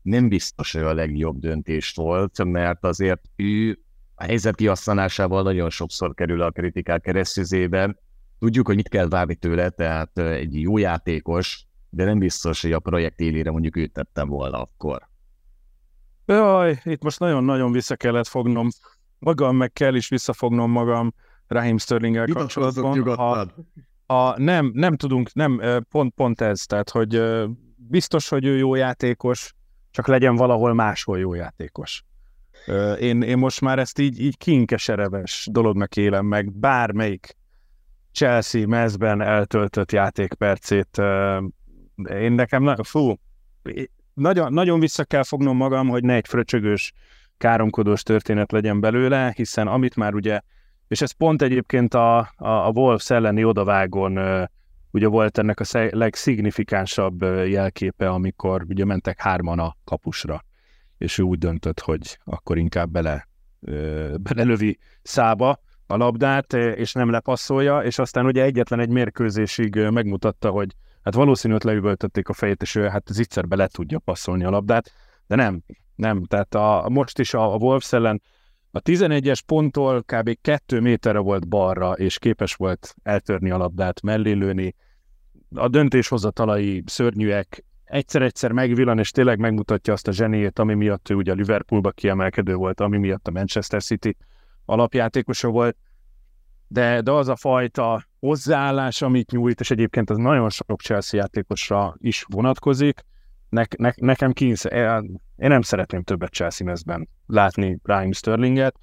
[0.02, 3.78] nem biztos, hogy a legjobb döntés volt, mert azért ő
[4.14, 7.96] a helyzet kihasználásával nagyon sokszor kerül a kritikák keresztüzébe.
[8.38, 12.78] Tudjuk, hogy mit kell várni tőle, tehát egy jó játékos, de nem biztos, hogy a
[12.78, 15.08] projekt élére mondjuk őt tettem volna akkor.
[16.26, 18.68] Jaj, itt most nagyon-nagyon vissza kellett fognom
[19.18, 21.14] magam, meg kell is visszafognom magam
[21.46, 23.16] Raheem Sterling-el kapcsolatban.
[23.16, 23.46] Ha,
[24.06, 27.22] ha nem, nem tudunk, nem, pont, pont ez, tehát, hogy
[27.76, 29.52] biztos, hogy ő jó játékos,
[29.90, 32.04] csak legyen valahol máshol jó játékos.
[33.00, 37.36] Én, én most már ezt így, így kinkesereves dolognak élem meg, bármelyik
[38.12, 41.02] Chelsea mezben eltöltött játékpercét.
[42.10, 43.14] Én nekem, fú,
[44.14, 46.92] nagyon, nagyon vissza kell fognom magam, hogy ne egy fröcsögős,
[47.38, 50.40] káromkodós történet legyen belőle, hiszen amit már ugye,
[50.94, 54.18] és ez pont egyébként a, a, a Wolves elleni odavágon
[54.90, 60.44] ugye volt ennek a legszignifikánsabb jelképe, amikor ugye mentek hárman a kapusra,
[60.98, 63.28] és ő úgy döntött, hogy akkor inkább bele,
[64.20, 70.74] belelövi szába a labdát, és nem lepasszolja, és aztán ugye egyetlen egy mérkőzésig megmutatta, hogy
[71.02, 74.92] hát valószínűleg leüvöltötték a fejét, és ő hát zicser le tudja passzolni a labdát,
[75.26, 75.62] de nem,
[75.94, 78.22] nem, tehát a, most is a, a Wolves ellen
[78.76, 80.38] a 11-es ponttól kb.
[80.40, 84.74] 2 méterre volt balra, és képes volt eltörni a labdát, mellélőni.
[85.54, 91.32] A döntéshozatalai szörnyűek, egyszer-egyszer megvillan, és tényleg megmutatja azt a zseniét, ami miatt ő ugye
[91.32, 94.16] a Liverpoolba kiemelkedő volt, ami miatt a Manchester City
[94.64, 95.76] alapjátékosa volt.
[96.68, 101.94] De, de az a fajta hozzáállás, amit nyújt, és egyébként az nagyon sok Chelsea játékosra
[101.98, 103.04] is vonatkozik,
[103.54, 108.80] ne, ne, nekem kínsz, én nem szeretném többet Chelsea mezben látni Raheem Sterlinget.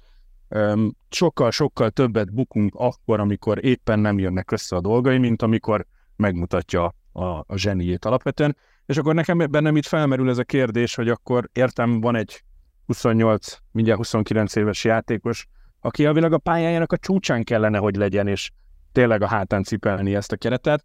[1.08, 7.24] Sokkal-sokkal többet bukunk akkor, amikor éppen nem jönnek össze a dolgai, mint amikor megmutatja a,
[7.24, 8.56] a zseniét alapvetően.
[8.86, 12.42] És akkor nekem bennem itt felmerül ez a kérdés, hogy akkor értem, van egy
[12.86, 15.46] 28, mindjárt 29 éves játékos,
[15.80, 18.50] aki a világ a pályájának a csúcsán kellene, hogy legyen, és
[18.92, 20.84] tényleg a hátán cipelni ezt a keretet.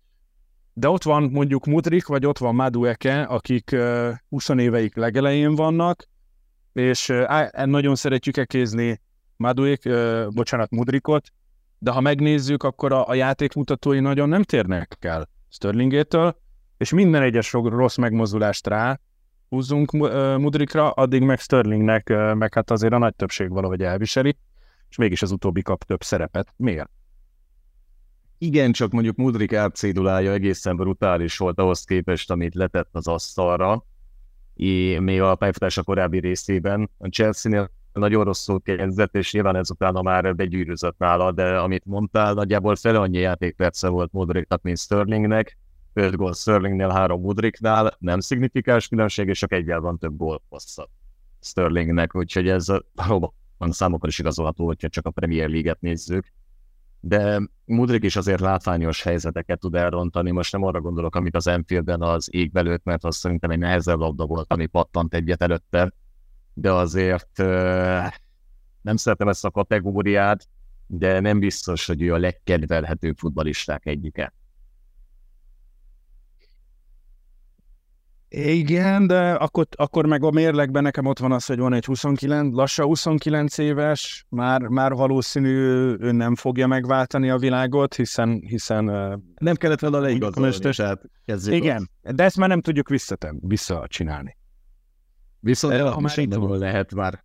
[0.79, 6.07] De ott van mondjuk Mudrik, vagy ott van Madueke, akik uh, 20 éveik legelején vannak,
[6.73, 9.01] és uh, nagyon szeretjük ekézni
[9.35, 11.31] Maduek, uh, bocsánat, Mudrikot,
[11.79, 16.37] de ha megnézzük, akkor a, a játékmutatói nagyon nem térnek el Sterlingétől,
[16.77, 18.99] és minden egyes rossz megmozdulást rá
[19.49, 19.91] húzzunk
[20.37, 24.37] Mudrikra, addig meg Sterlingnek, uh, meg hát azért a nagy többség valahogy elviseli,
[24.89, 26.53] és mégis az utóbbi kap több szerepet.
[26.55, 26.89] Miért?
[28.37, 33.85] Igen, csak mondjuk Mudrik átszédulája egészen brutális volt ahhoz képest, amit letett az asztalra,
[34.53, 36.89] é, még a pályafutása korábbi részében.
[36.97, 42.75] A Chelsea-nél nagyon rosszul kezdett, és nyilván ezután már begyűrűzött nála, de amit mondtál, nagyjából
[42.75, 45.57] fele annyi játékperce volt Mudriknak, mint Sterlingnek,
[45.93, 50.89] 5 gól Sterlingnél, 3 Mudriknál, nem szignifikáns különbség, és csak egyel van több gól hosszabb
[51.41, 56.31] Sterlingnek, úgyhogy ez valóban számokra is igazolható, hogyha csak a Premier League-et nézzük
[56.99, 60.31] de Mudrik is azért látványos helyzeteket tud elrontani.
[60.31, 63.99] Most nem arra gondolok, amit az Enfieldben az ég belőtt, mert az szerintem egy nehezebb
[63.99, 65.93] labda volt, ami pattant egyet előtte,
[66.53, 67.37] de azért
[68.81, 70.47] nem szeretem ezt a kategóriát,
[70.87, 74.33] de nem biztos, hogy ő a legkedvelhetőbb futbalisták egyike.
[78.29, 82.55] Igen, de akkor, akkor meg a mérlegben nekem ott van az, hogy van egy 29,
[82.55, 85.55] lassan 29 éves, már, már valószínű
[85.99, 88.41] ő nem fogja megváltani a világot, hiszen...
[88.47, 88.83] hiszen
[89.37, 91.01] nem kellett vele leigazolni, tehát
[91.45, 94.37] Igen, de ezt már nem tudjuk visszatem, visszacsinálni.
[95.39, 97.23] Viszont e, ha már lehet már.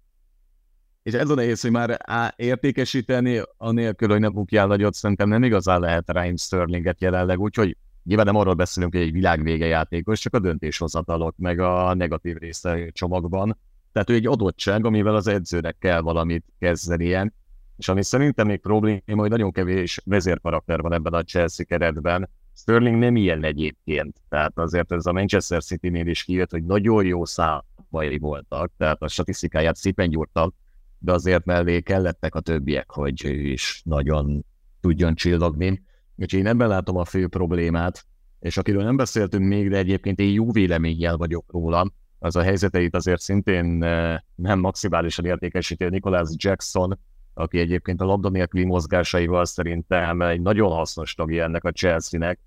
[1.03, 5.43] És ez a nehéz, hogy már á, értékesíteni, anélkül, hogy ne bukjál nagyot, szerintem nem
[5.43, 10.35] igazán lehet Ryan Sterlinget jelenleg, úgyhogy Nyilván nem arról beszélünk, hogy egy világvége játékos, csak
[10.35, 13.59] a döntéshozatalok, meg a negatív része csomagban.
[13.93, 17.33] Tehát ő egy adottság, amivel az edzőnek kell valamit kezdenie,
[17.77, 22.29] és ami szerintem még probléma, hogy nagyon kevés vezérkarakter van ebben a Chelsea keretben.
[22.57, 27.25] Sterling nem ilyen egyébként, tehát azért ez a Manchester City-nél is kijött, hogy nagyon jó
[27.25, 30.55] számai voltak, tehát a statisztikáját szépen gyúrtak,
[30.99, 34.45] de azért mellé kellettek a többiek, hogy ő is nagyon
[34.81, 35.83] tudjon csillogni.
[36.17, 38.07] Úgyhogy én ebben látom a fő problémát,
[38.41, 42.97] és akiről nem beszéltünk még, de egyébként én jó véleménnyel vagyok róla, az a helyzeteit
[42.97, 46.99] azért szintén eh, nem maximálisan értékesítő Nicholas Jackson,
[47.35, 52.39] aki egyébként a labda nélküli mozgásaival szerintem egy nagyon hasznos tagja ennek a Chelsea-nek.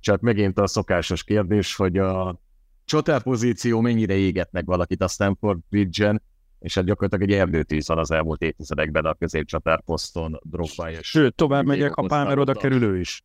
[0.00, 2.40] Csak megint a szokásos kérdés, hogy a
[2.84, 6.22] csatár pozíció mennyire éget meg valakit a Stanford Bridge-en,
[6.62, 11.06] és hát gyakorlatilag egy erdőtűz van az elmúlt évtizedekben a középcsatár poszton, Drogba és...
[11.06, 13.24] Sőt, tovább megyek, a Palmer oda kerülő is.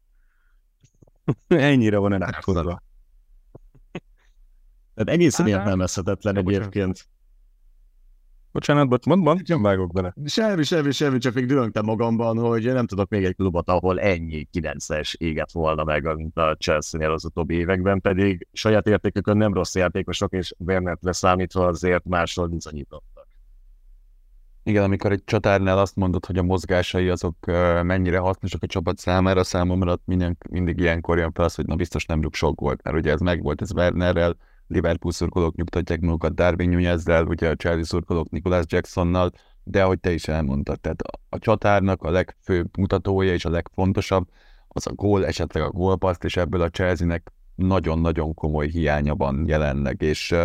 [1.48, 2.82] Ennyire van tudva.
[4.94, 7.08] Tehát egészen hát, értelmezhetetlen egyébként.
[8.52, 10.14] Bocsánat, bot, mond, mond, nem vágok bele.
[10.26, 14.48] Semmi, semmi, semmi, csak még dülöngtem magamban, hogy nem tudok még egy klubot, ahol ennyi
[14.54, 19.76] 9-es éget volna meg, mint a Chelsea-nél az utóbbi években, pedig saját értékükön nem rossz
[19.76, 23.17] játékosok, és Werner leszámítva azért másról bizonyítottak.
[24.68, 27.46] Igen, amikor egy csatárnál azt mondod, hogy a mozgásai azok
[27.84, 32.06] mennyire hasznosak a csapat számára, számomra minden, mindig ilyenkor jön fel az, hogy na biztos
[32.06, 34.38] nem rúg sok volt, mert ugye ez megvolt, ez Wernerrel,
[34.68, 39.32] Liverpool szurkolók nyugtatják magukat Darwin Nunezzel, ugye a Chelsea szurkolók Nicholas Jacksonnal,
[39.64, 44.28] de ahogy te is elmondtad, tehát a csatárnak a legfőbb mutatója és a legfontosabb
[44.68, 50.02] az a gól, esetleg a gólpaszt, és ebből a Chelsea-nek nagyon-nagyon komoly hiánya van jelenleg,
[50.02, 50.36] és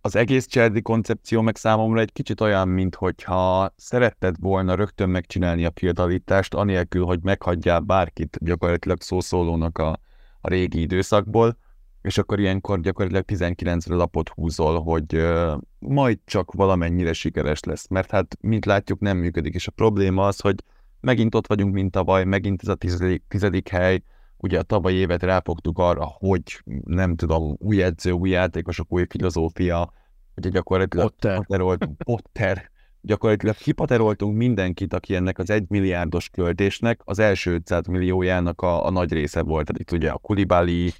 [0.00, 5.64] az egész Chelsea koncepció meg számomra egy kicsit olyan, mint hogyha szeretted volna rögtön megcsinálni
[5.64, 10.00] a fiatalítást, anélkül, hogy meghagyjál bárkit gyakorlatilag szószólónak a,
[10.40, 11.58] a régi időszakból,
[12.02, 13.24] és akkor ilyenkor gyakorlatilag
[13.56, 19.16] 19-re lapot húzol, hogy uh, majd csak valamennyire sikeres lesz, mert hát, mint látjuk, nem
[19.16, 20.54] működik, és a probléma az, hogy
[21.00, 24.02] megint ott vagyunk, mint tavaly, megint ez a tizedik, tizedik hely,
[24.40, 29.92] ugye a tavalyi évet ráfogtuk arra, hogy nem tudom, új edző, új játékosok, új filozófia,
[30.36, 31.36] ugye gyakorlatilag Potter.
[31.36, 32.70] Pateroltunk, Potter,
[33.00, 38.90] gyakorlatilag kipateroltunk mindenkit, aki ennek az egy milliárdos költésnek az első 500 milliójának a, a
[38.90, 39.66] nagy része volt.
[39.66, 40.92] Tehát itt ugye a Kulibali,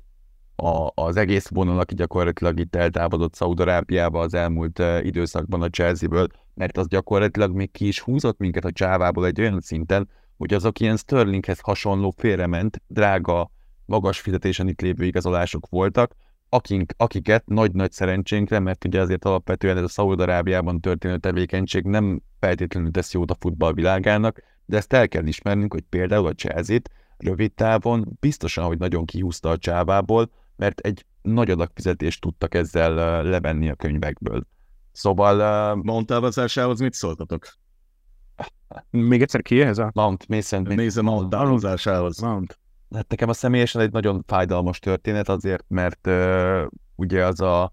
[0.57, 6.26] a, az egész vonal, aki gyakorlatilag itt eltávolodott Szaudarábiába az elmúlt uh, időszakban a Chelsea-ből,
[6.55, 10.09] mert az gyakorlatilag még ki is húzott minket a csávából egy olyan szinten,
[10.41, 13.51] hogy azok ilyen Sterlinghez hasonló félrement, drága,
[13.86, 16.14] magas fizetésen itt lévő igazolások voltak,
[16.49, 22.91] akink, akiket nagy-nagy szerencsénkre, mert ugye azért alapvetően ez a Szaúd-Arábiában történő tevékenység nem feltétlenül
[22.91, 26.78] tesz jót a futball világának, de ezt el kell ismernünk, hogy például a chelsea
[27.16, 33.22] rövid távon biztosan, hogy nagyon kihúzta a csávából, mert egy nagy adag fizetést tudtak ezzel
[33.22, 34.47] levenni a könyvekből.
[34.93, 35.36] Szóval...
[35.76, 37.59] Uh, Mount távozásához mit szóltatok?
[38.91, 39.91] Még egyszer ki ez a?
[39.95, 40.66] Mount, Mason.
[40.76, 42.18] Mason Mount távozásához.
[42.18, 42.59] Mount.
[42.95, 46.62] Hát nekem a személyesen egy nagyon fájdalmas történet azért, mert uh,
[46.95, 47.72] ugye az a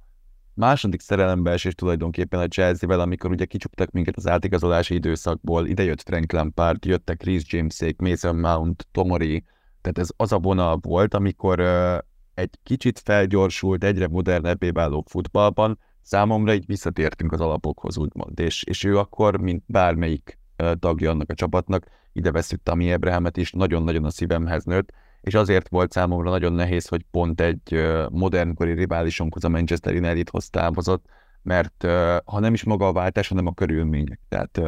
[0.53, 6.31] második szerelembeesés tulajdonképpen a Chelsea-vel, amikor ugye kicsuktak minket az átigazolási időszakból, ide jött Frank
[6.31, 9.43] Lampard, jöttek Chris Jamesék, Mason Mount, Tomori,
[9.81, 11.97] tehát ez az a vonal volt, amikor uh,
[12.33, 18.83] egy kicsit felgyorsult, egyre modernebbé váló futballban, számomra így visszatértünk az alapokhoz, úgymond, és, és
[18.83, 20.39] ő akkor, mint bármelyik
[20.79, 24.91] tagja annak a csapatnak, ide veszük Tami Abrahamet is, nagyon-nagyon a szívemhez nőtt,
[25.21, 31.05] és azért volt számomra nagyon nehéz, hogy pont egy modernkori riválisunkhoz a Manchester Unitedhoz távozott,
[31.41, 31.87] mert
[32.25, 34.19] ha nem is maga a váltás, hanem a körülmények.
[34.29, 34.61] Tehát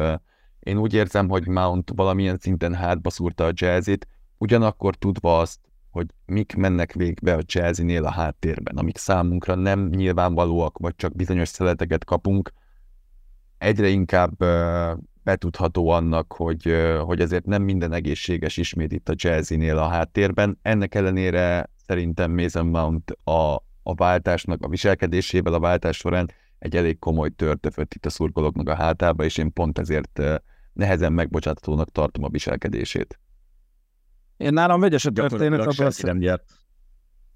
[0.60, 5.60] én úgy érzem, hogy Mount valamilyen szinten hátba szúrta a jazzit, ugyanakkor tudva azt,
[5.90, 11.48] hogy mik mennek végbe a Chelsea-nél a háttérben, amik számunkra nem nyilvánvalóak, vagy csak bizonyos
[11.48, 12.52] szeleteket kapunk,
[13.58, 14.44] egyre inkább
[15.22, 20.58] betudható annak, hogy, hogy ezért nem minden egészséges ismét itt a Chelsea-nél a háttérben.
[20.62, 26.98] Ennek ellenére szerintem Mason Mount a, a váltásnak, a viselkedésével a váltás során egy elég
[26.98, 30.22] komoly törtöfött itt a szurkolóknak a hátába, és én pont ezért
[30.72, 33.18] nehezen megbocsáthatónak tartom a viselkedését.
[34.36, 36.59] Én nálam vegyes a történet, abban nem nyert.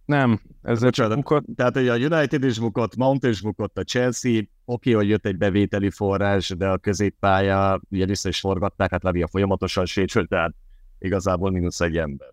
[0.04, 1.44] Nem, ez Bocsánat, bukott.
[1.56, 5.36] Tehát hogy a United is bukott, Mount is bukott, a Chelsea, oké, hogy jött egy
[5.36, 10.54] bevételi forrás, de a középpálya, ugye vissza is forgatták, hát Lavia folyamatosan sétsült, tehát
[10.98, 12.28] igazából mínusz egy ember.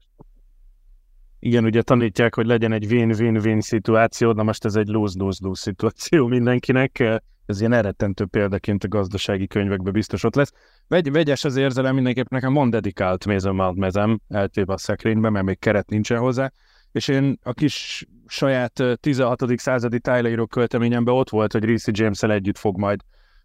[1.39, 7.21] Igen, ugye tanítják, hogy legyen egy win-win-win szituáció, na most ez egy lose-lose-lose szituáció mindenkinek.
[7.45, 10.53] Ez ilyen eredtentő példaként a gazdasági könyvekben biztos ott lesz.
[10.87, 15.45] Vegy, vegyes az érzelem mindenképp nekem van dedikált Mason Mount mezem, eltéve a szekrényben, mert
[15.45, 16.51] még keret nincsen hozzá
[16.91, 19.59] és én a kis saját 16.
[19.59, 23.01] századi tájleíró költeményemben ott volt, hogy Reese james együtt fog majd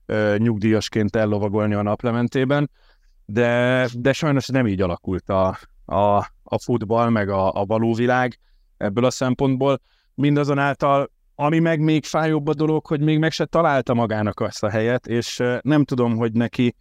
[0.07, 2.71] ö, nyugdíjasként ellovagolni a naplementében,
[3.25, 8.39] de, de sajnos nem így alakult a, a, a futball, meg a, a való világ
[8.77, 9.81] ebből a szempontból.
[10.15, 14.71] Mindazonáltal, ami meg még fájóbb a dolog, hogy még meg se találta magának azt a
[14.71, 16.75] helyet, és nem tudom, hogy neki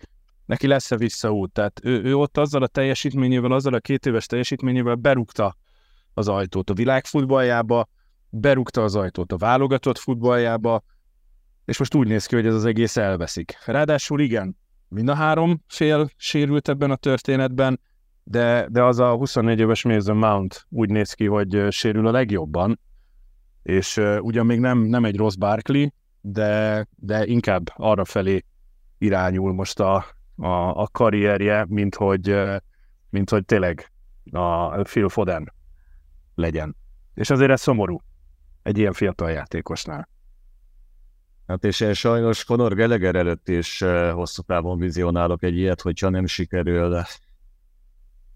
[0.45, 1.51] neki lesz-e visszaút.
[1.51, 5.55] Tehát ő, ő ott azzal a teljesítményével, azzal a két éves teljesítményével berúgta
[6.15, 7.87] az ajtót a világ futballjába,
[8.29, 10.83] berúgta az ajtót a válogatott futballjába,
[11.65, 13.57] és most úgy néz ki, hogy ez az egész elveszik.
[13.65, 14.57] Ráadásul igen,
[14.87, 17.79] mind a három fél sérült ebben a történetben,
[18.23, 22.79] de, de az a 24 éves Mason Mount úgy néz ki, hogy sérül a legjobban,
[23.63, 25.87] és uh, ugyan még nem, nem egy rossz Barkley,
[26.21, 28.45] de, de inkább arra felé
[28.97, 30.05] irányul most a,
[30.35, 32.35] a, a karrierje, mint hogy,
[33.09, 33.91] mint hogy tényleg
[34.31, 35.53] a Phil Foden
[36.35, 36.75] legyen.
[37.13, 38.01] És azért ez szomorú
[38.63, 40.09] egy ilyen fiatal játékosnál.
[41.47, 46.09] Hát és én sajnos Conor Gallagher előtt is eh, hosszú távon vizionálok egy ilyet, hogyha
[46.09, 47.03] nem sikerül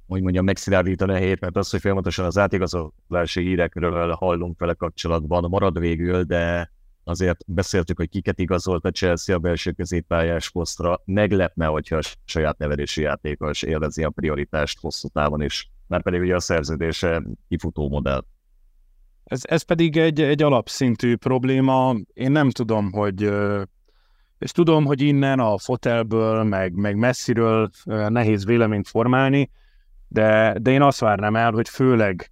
[0.09, 5.49] hogy mondjam, megszilárdítani a hét, mert az, hogy folyamatosan az átigazolási hírekről hallunk vele kapcsolatban,
[5.49, 6.71] marad végül, de
[7.03, 11.01] azért beszéltük, hogy kiket igazolt a Chelsea a belső középpályás posztra.
[11.05, 16.35] Meglepne, hogyha a saját nevelési játékos élvezi a prioritást hosszú távon is mert pedig ugye
[16.35, 18.23] a szerződése kifutó modell.
[19.23, 21.95] Ez, ez pedig egy, egy alapszintű probléma.
[22.13, 23.31] Én nem tudom, hogy
[24.39, 29.49] és tudom, hogy innen a fotelből, meg, meg messziről nehéz véleményt formálni,
[30.07, 32.31] de, de én azt várnám el, hogy főleg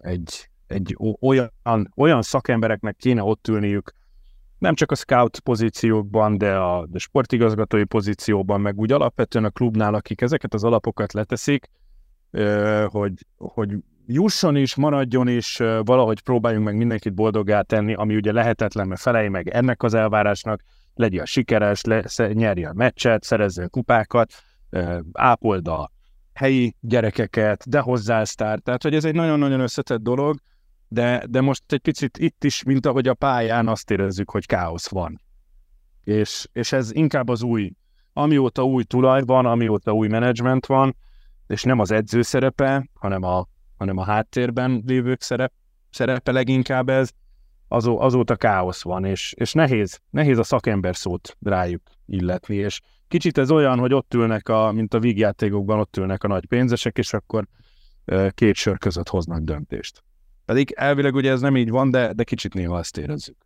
[0.00, 3.92] egy, egy olyan, olyan szakembereknek kéne ott ülniük,
[4.58, 9.94] nem csak a scout pozíciókban, de a de sportigazgatói pozícióban, meg úgy alapvetően a klubnál,
[9.94, 11.68] akik ezeket az alapokat leteszik,
[12.86, 18.88] hogy, hogy jusson is, maradjon is, valahogy próbáljunk meg mindenkit boldoggá tenni, ami ugye lehetetlen,
[18.88, 20.62] mert felej meg ennek az elvárásnak,
[20.94, 24.32] legyen sikeres, le, nyerje a meccset, szerezze kupákat,
[25.12, 25.90] ápold a
[26.32, 28.58] helyi gyerekeket, de hozzá sztár.
[28.58, 30.38] Tehát, hogy ez egy nagyon-nagyon összetett dolog,
[30.88, 34.88] de, de most egy picit itt is, mint ahogy a pályán azt érezzük, hogy káosz
[34.88, 35.20] van.
[36.04, 37.72] És, és ez inkább az új,
[38.12, 40.96] amióta új tulaj van, amióta új menedzsment van,
[41.46, 45.52] és nem az edző szerepe, hanem a, hanem a háttérben lévők szerep,
[45.90, 47.10] szerepe leginkább ez,
[47.68, 53.38] azó, azóta káosz van, és, és nehéz, nehéz a szakember szót rájuk illetni, és kicsit
[53.38, 57.12] ez olyan, hogy ott ülnek, a, mint a vígjátékokban, ott ülnek a nagy pénzesek, és
[57.12, 57.46] akkor
[58.30, 60.02] két sör között hoznak döntést.
[60.44, 63.45] Pedig elvileg ugye ez nem így van, de, de kicsit néha ezt érezzük.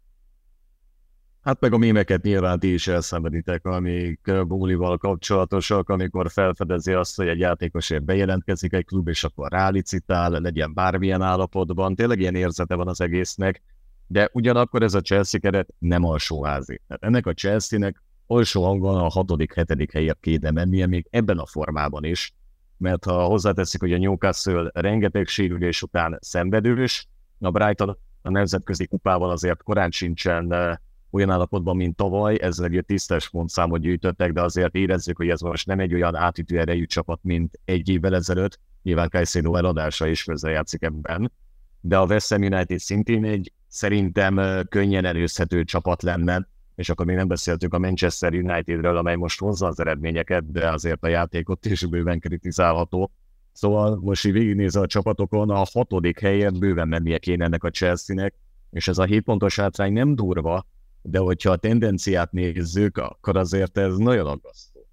[1.43, 7.28] Hát meg a mémeket nyilván ti is elszenveditek, amik Bólival kapcsolatosak, amikor felfedezi azt, hogy
[7.28, 11.95] egy játékosért bejelentkezik egy klub, és akkor rálicitál, legyen bármilyen állapotban.
[11.95, 13.62] Tényleg ilyen érzete van az egésznek,
[14.07, 16.80] de ugyanakkor ez a Chelsea keret nem alsóházi.
[16.86, 21.47] Tehát ennek a Chelsea-nek alsó hangon a hatodik, hetedik helyért kéne mennie, még ebben a
[21.47, 22.34] formában is,
[22.76, 29.30] mert ha hozzáteszik, hogy a Newcastle rengeteg sérülés után szenvedős, a Brighton a nemzetközi kupával
[29.30, 30.78] azért korán sincsen
[31.11, 35.66] olyan állapotban, mint tavaly, ezzel egy tisztes pontszámot gyűjtöttek, de azért érezzük, hogy ez most
[35.66, 38.61] nem egy olyan átütő erejű csapat, mint egy évvel ezelőtt.
[38.82, 41.32] Nyilván Caicedo eladása is játszik ebben,
[41.80, 47.16] de a West Ham United szintén egy szerintem könnyen erőzhető csapat lenne, és akkor még
[47.16, 51.84] nem beszéltünk a Manchester Unitedről, amely most hozza az eredményeket, de azért a játékot is
[51.86, 53.12] bőven kritizálható.
[53.52, 58.34] Szóval most így végignézve a csapatokon, a hatodik helyet bőven mennie kéne ennek a Chelsea-nek,
[58.70, 60.66] és ez a 7 pontos hátrány nem durva,
[61.03, 64.86] de hogyha a tendenciát nézzük, akkor azért ez nagyon aggasztó.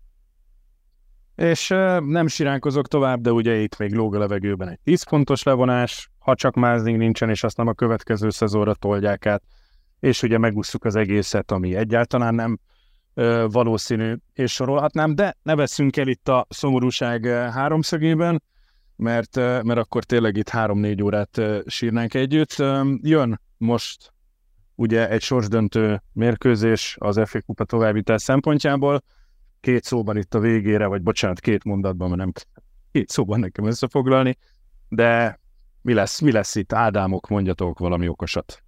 [1.35, 1.67] És
[2.05, 6.35] nem siránkozok tovább, de ugye itt még lóg a levegőben egy 10 pontos levonás, ha
[6.35, 9.43] csak mázing nincsen, és azt nem a következő szezonra tolják át,
[9.99, 12.59] és ugye megúszuk az egészet, ami egyáltalán nem
[13.47, 18.43] valószínű, és sorolhatnám, de ne veszünk el itt a szomorúság háromszögében,
[18.95, 22.55] mert, mert akkor tényleg itt három-négy órát sírnánk együtt.
[23.01, 24.13] Jön most
[24.77, 29.03] ugye egy sorsdöntő mérkőzés az FA Kupa továbbítás szempontjából,
[29.59, 32.31] két szóban itt a végére, vagy bocsánat, két mondatban, mert nem
[32.91, 34.37] két szóban nekem összefoglalni,
[34.89, 35.39] de
[35.81, 36.73] mi lesz, mi lesz itt?
[36.73, 38.63] Ádámok, mondjatok valami okosat.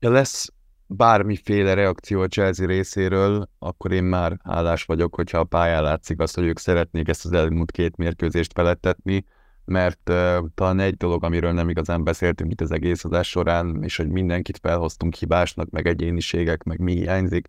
[0.00, 0.52] Ja, lesz
[0.86, 6.34] bármiféle reakció a Chelsea részéről, akkor én már hálás vagyok, hogyha a pályán látszik azt,
[6.34, 9.24] hogy ők szeretnék ezt az elmúlt két mérkőzést felettetni,
[9.68, 13.96] mert uh, talán egy dolog, amiről nem igazán beszéltünk itt az egész adás során, és
[13.96, 17.48] hogy mindenkit felhoztunk hibásnak, meg egyéniségek, meg mi hiányzik,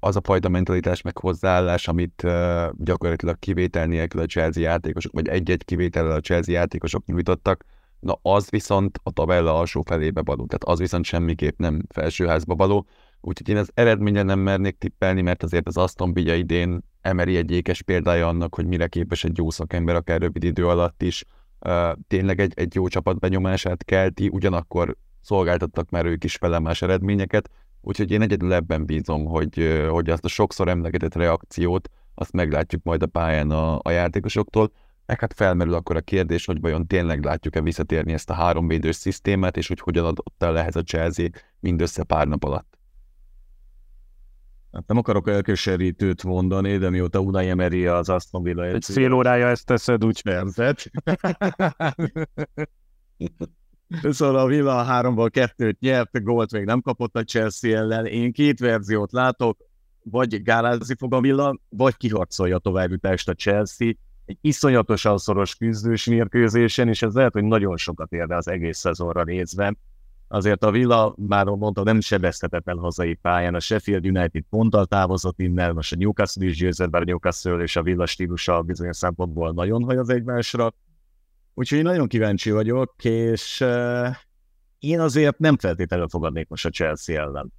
[0.00, 5.28] az a fajta mentalitás, meg hozzáállás, amit uh, gyakorlatilag kivétel nélkül a Chelsea játékosok, vagy
[5.28, 7.64] egy-egy kivétellel a Chelsea játékosok nyújtottak,
[8.00, 12.86] na az viszont a tabella alsó felébe való, tehát az viszont semmiképp nem felsőházba való,
[13.20, 17.50] úgyhogy én az eredményen nem mernék tippelni, mert azért az Aston Villa idén emeri egy
[17.50, 21.24] ékes példája annak, hogy mire képes egy jó szakember akár rövid idő alatt is
[22.06, 28.10] tényleg egy, egy jó csapat benyomását kelti, ugyanakkor szolgáltattak már ők is felemás eredményeket, úgyhogy
[28.10, 33.06] én egyedül ebben bízom, hogy, hogy azt a sokszor emlegetett reakciót, azt meglátjuk majd a
[33.06, 34.72] pályán a, a játékosoktól,
[35.06, 39.56] meg hát felmerül akkor a kérdés, hogy vajon tényleg látjuk-e visszatérni ezt a háromvédős szisztémát,
[39.56, 41.28] és hogy hogyan adott el ehhez a Chelsea
[41.60, 42.67] mindössze pár nap alatt.
[44.72, 49.48] Hát nem akarok elkeserítőt mondani, de mióta Unai Emery az Aston Villa Egy fél órája
[49.48, 50.90] ezt teszed, úgy percet.
[54.02, 58.06] szóval a Villa háromból kettőt nyert, gólt még nem kapott a Chelsea ellen.
[58.06, 59.58] Én két verziót látok,
[60.02, 63.92] vagy gálázni fog a Villa, vagy kiharcolja a továbbjutást a Chelsea.
[64.24, 69.24] Egy iszonyatosan szoros küzdős mérkőzésen, és ez lehet, hogy nagyon sokat érne az egész szezonra
[69.24, 69.76] nézve
[70.28, 75.74] azért a Villa, már mondta, nem sebezhetetlen hazai pályán, a Sheffield United ponttal távozott innen,
[75.74, 79.84] most a Newcastle is győzött, bár a Newcastle és a Villa stílusa bizonyos szempontból nagyon
[79.84, 80.74] haj az egymásra.
[81.54, 84.08] Úgyhogy nagyon kíváncsi vagyok, és uh,
[84.78, 87.52] én azért nem feltétlenül fogadnék most a Chelsea ellen.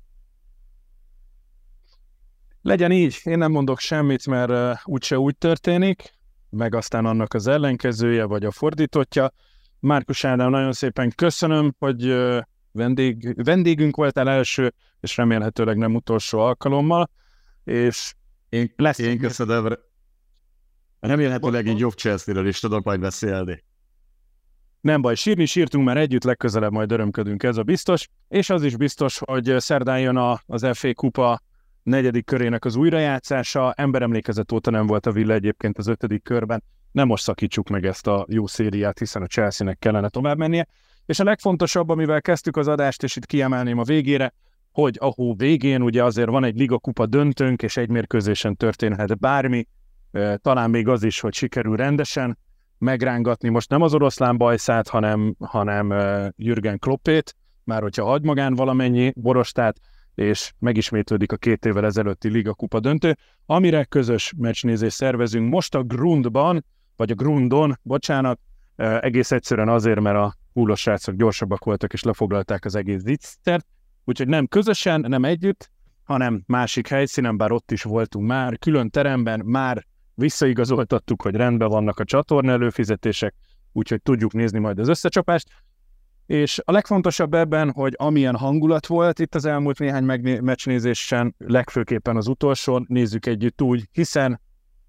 [2.62, 6.14] Legyen így, én nem mondok semmit, mert uh, úgyse úgy történik,
[6.50, 9.32] meg aztán annak az ellenkezője, vagy a fordítottja.
[9.80, 12.42] Márkus Ádám, nagyon szépen köszönöm, hogy uh,
[12.72, 17.10] vendég, vendégünk voltál első, és remélhetőleg nem utolsó alkalommal,
[17.64, 18.14] és
[18.50, 19.78] én, lesz én köszönöm.
[21.00, 23.64] Remélhetőleg egy jobb chelsea is tudok majd beszélni.
[24.82, 28.76] Nem baj, sírni sírtunk, mert együtt legközelebb majd örömködünk, ez a biztos, és az is
[28.76, 31.42] biztos, hogy szerdán jön a, az FA Kupa
[31.84, 37.08] negyedik körének az újrajátszása, emberemlékezet óta nem volt a Villa egyébként az ötödik körben, nem
[37.08, 40.68] most szakítsuk meg ezt a jó szériát, hiszen a Chelsea-nek kellene tovább mennie,
[41.10, 44.34] és a legfontosabb, amivel kezdtük az adást, és itt kiemelném a végére,
[44.72, 49.20] hogy a hó végén ugye azért van egy Liga Kupa döntőnk, és egy mérkőzésen történhet
[49.20, 49.68] bármi,
[50.36, 52.38] talán még az is, hogy sikerül rendesen
[52.78, 55.94] megrángatni most nem az oroszlán bajszát, hanem, hanem
[56.36, 59.80] Jürgen Kloppét, már hogyha hagy magán valamennyi borostát,
[60.16, 65.84] és megismétlődik a két évvel ezelőtti Liga Kupa döntő, amire közös meccsnézést szervezünk most a
[65.84, 68.40] Grundban, vagy a Grundon, bocsánat,
[68.76, 73.66] egész egyszerűen azért, mert a húlos srácok gyorsabbak voltak, és lefoglalták az egész disztert,
[74.04, 75.72] úgyhogy nem közösen, nem együtt,
[76.04, 82.00] hanem másik helyszínen, bár ott is voltunk már, külön teremben, már visszaigazoltattuk, hogy rendben vannak
[82.00, 83.36] a csatorna előfizetések,
[83.72, 85.48] úgyhogy tudjuk nézni majd az összecsapást.
[86.26, 90.04] És a legfontosabb ebben, hogy amilyen hangulat volt itt az elmúlt néhány
[90.42, 94.42] meccsnézésen, legfőképpen az utolsón, nézzük együtt úgy, hiszen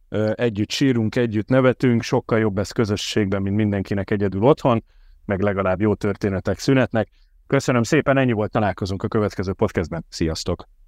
[0.08, 4.84] ö, együtt sírunk, együtt nevetünk, sokkal jobb ez közösségben, mint mindenkinek egyedül otthon,
[5.30, 7.08] meg legalább jó történetek szünetnek.
[7.46, 10.04] Köszönöm szépen, ennyi volt, találkozunk a következő podcastben.
[10.08, 10.79] Sziasztok!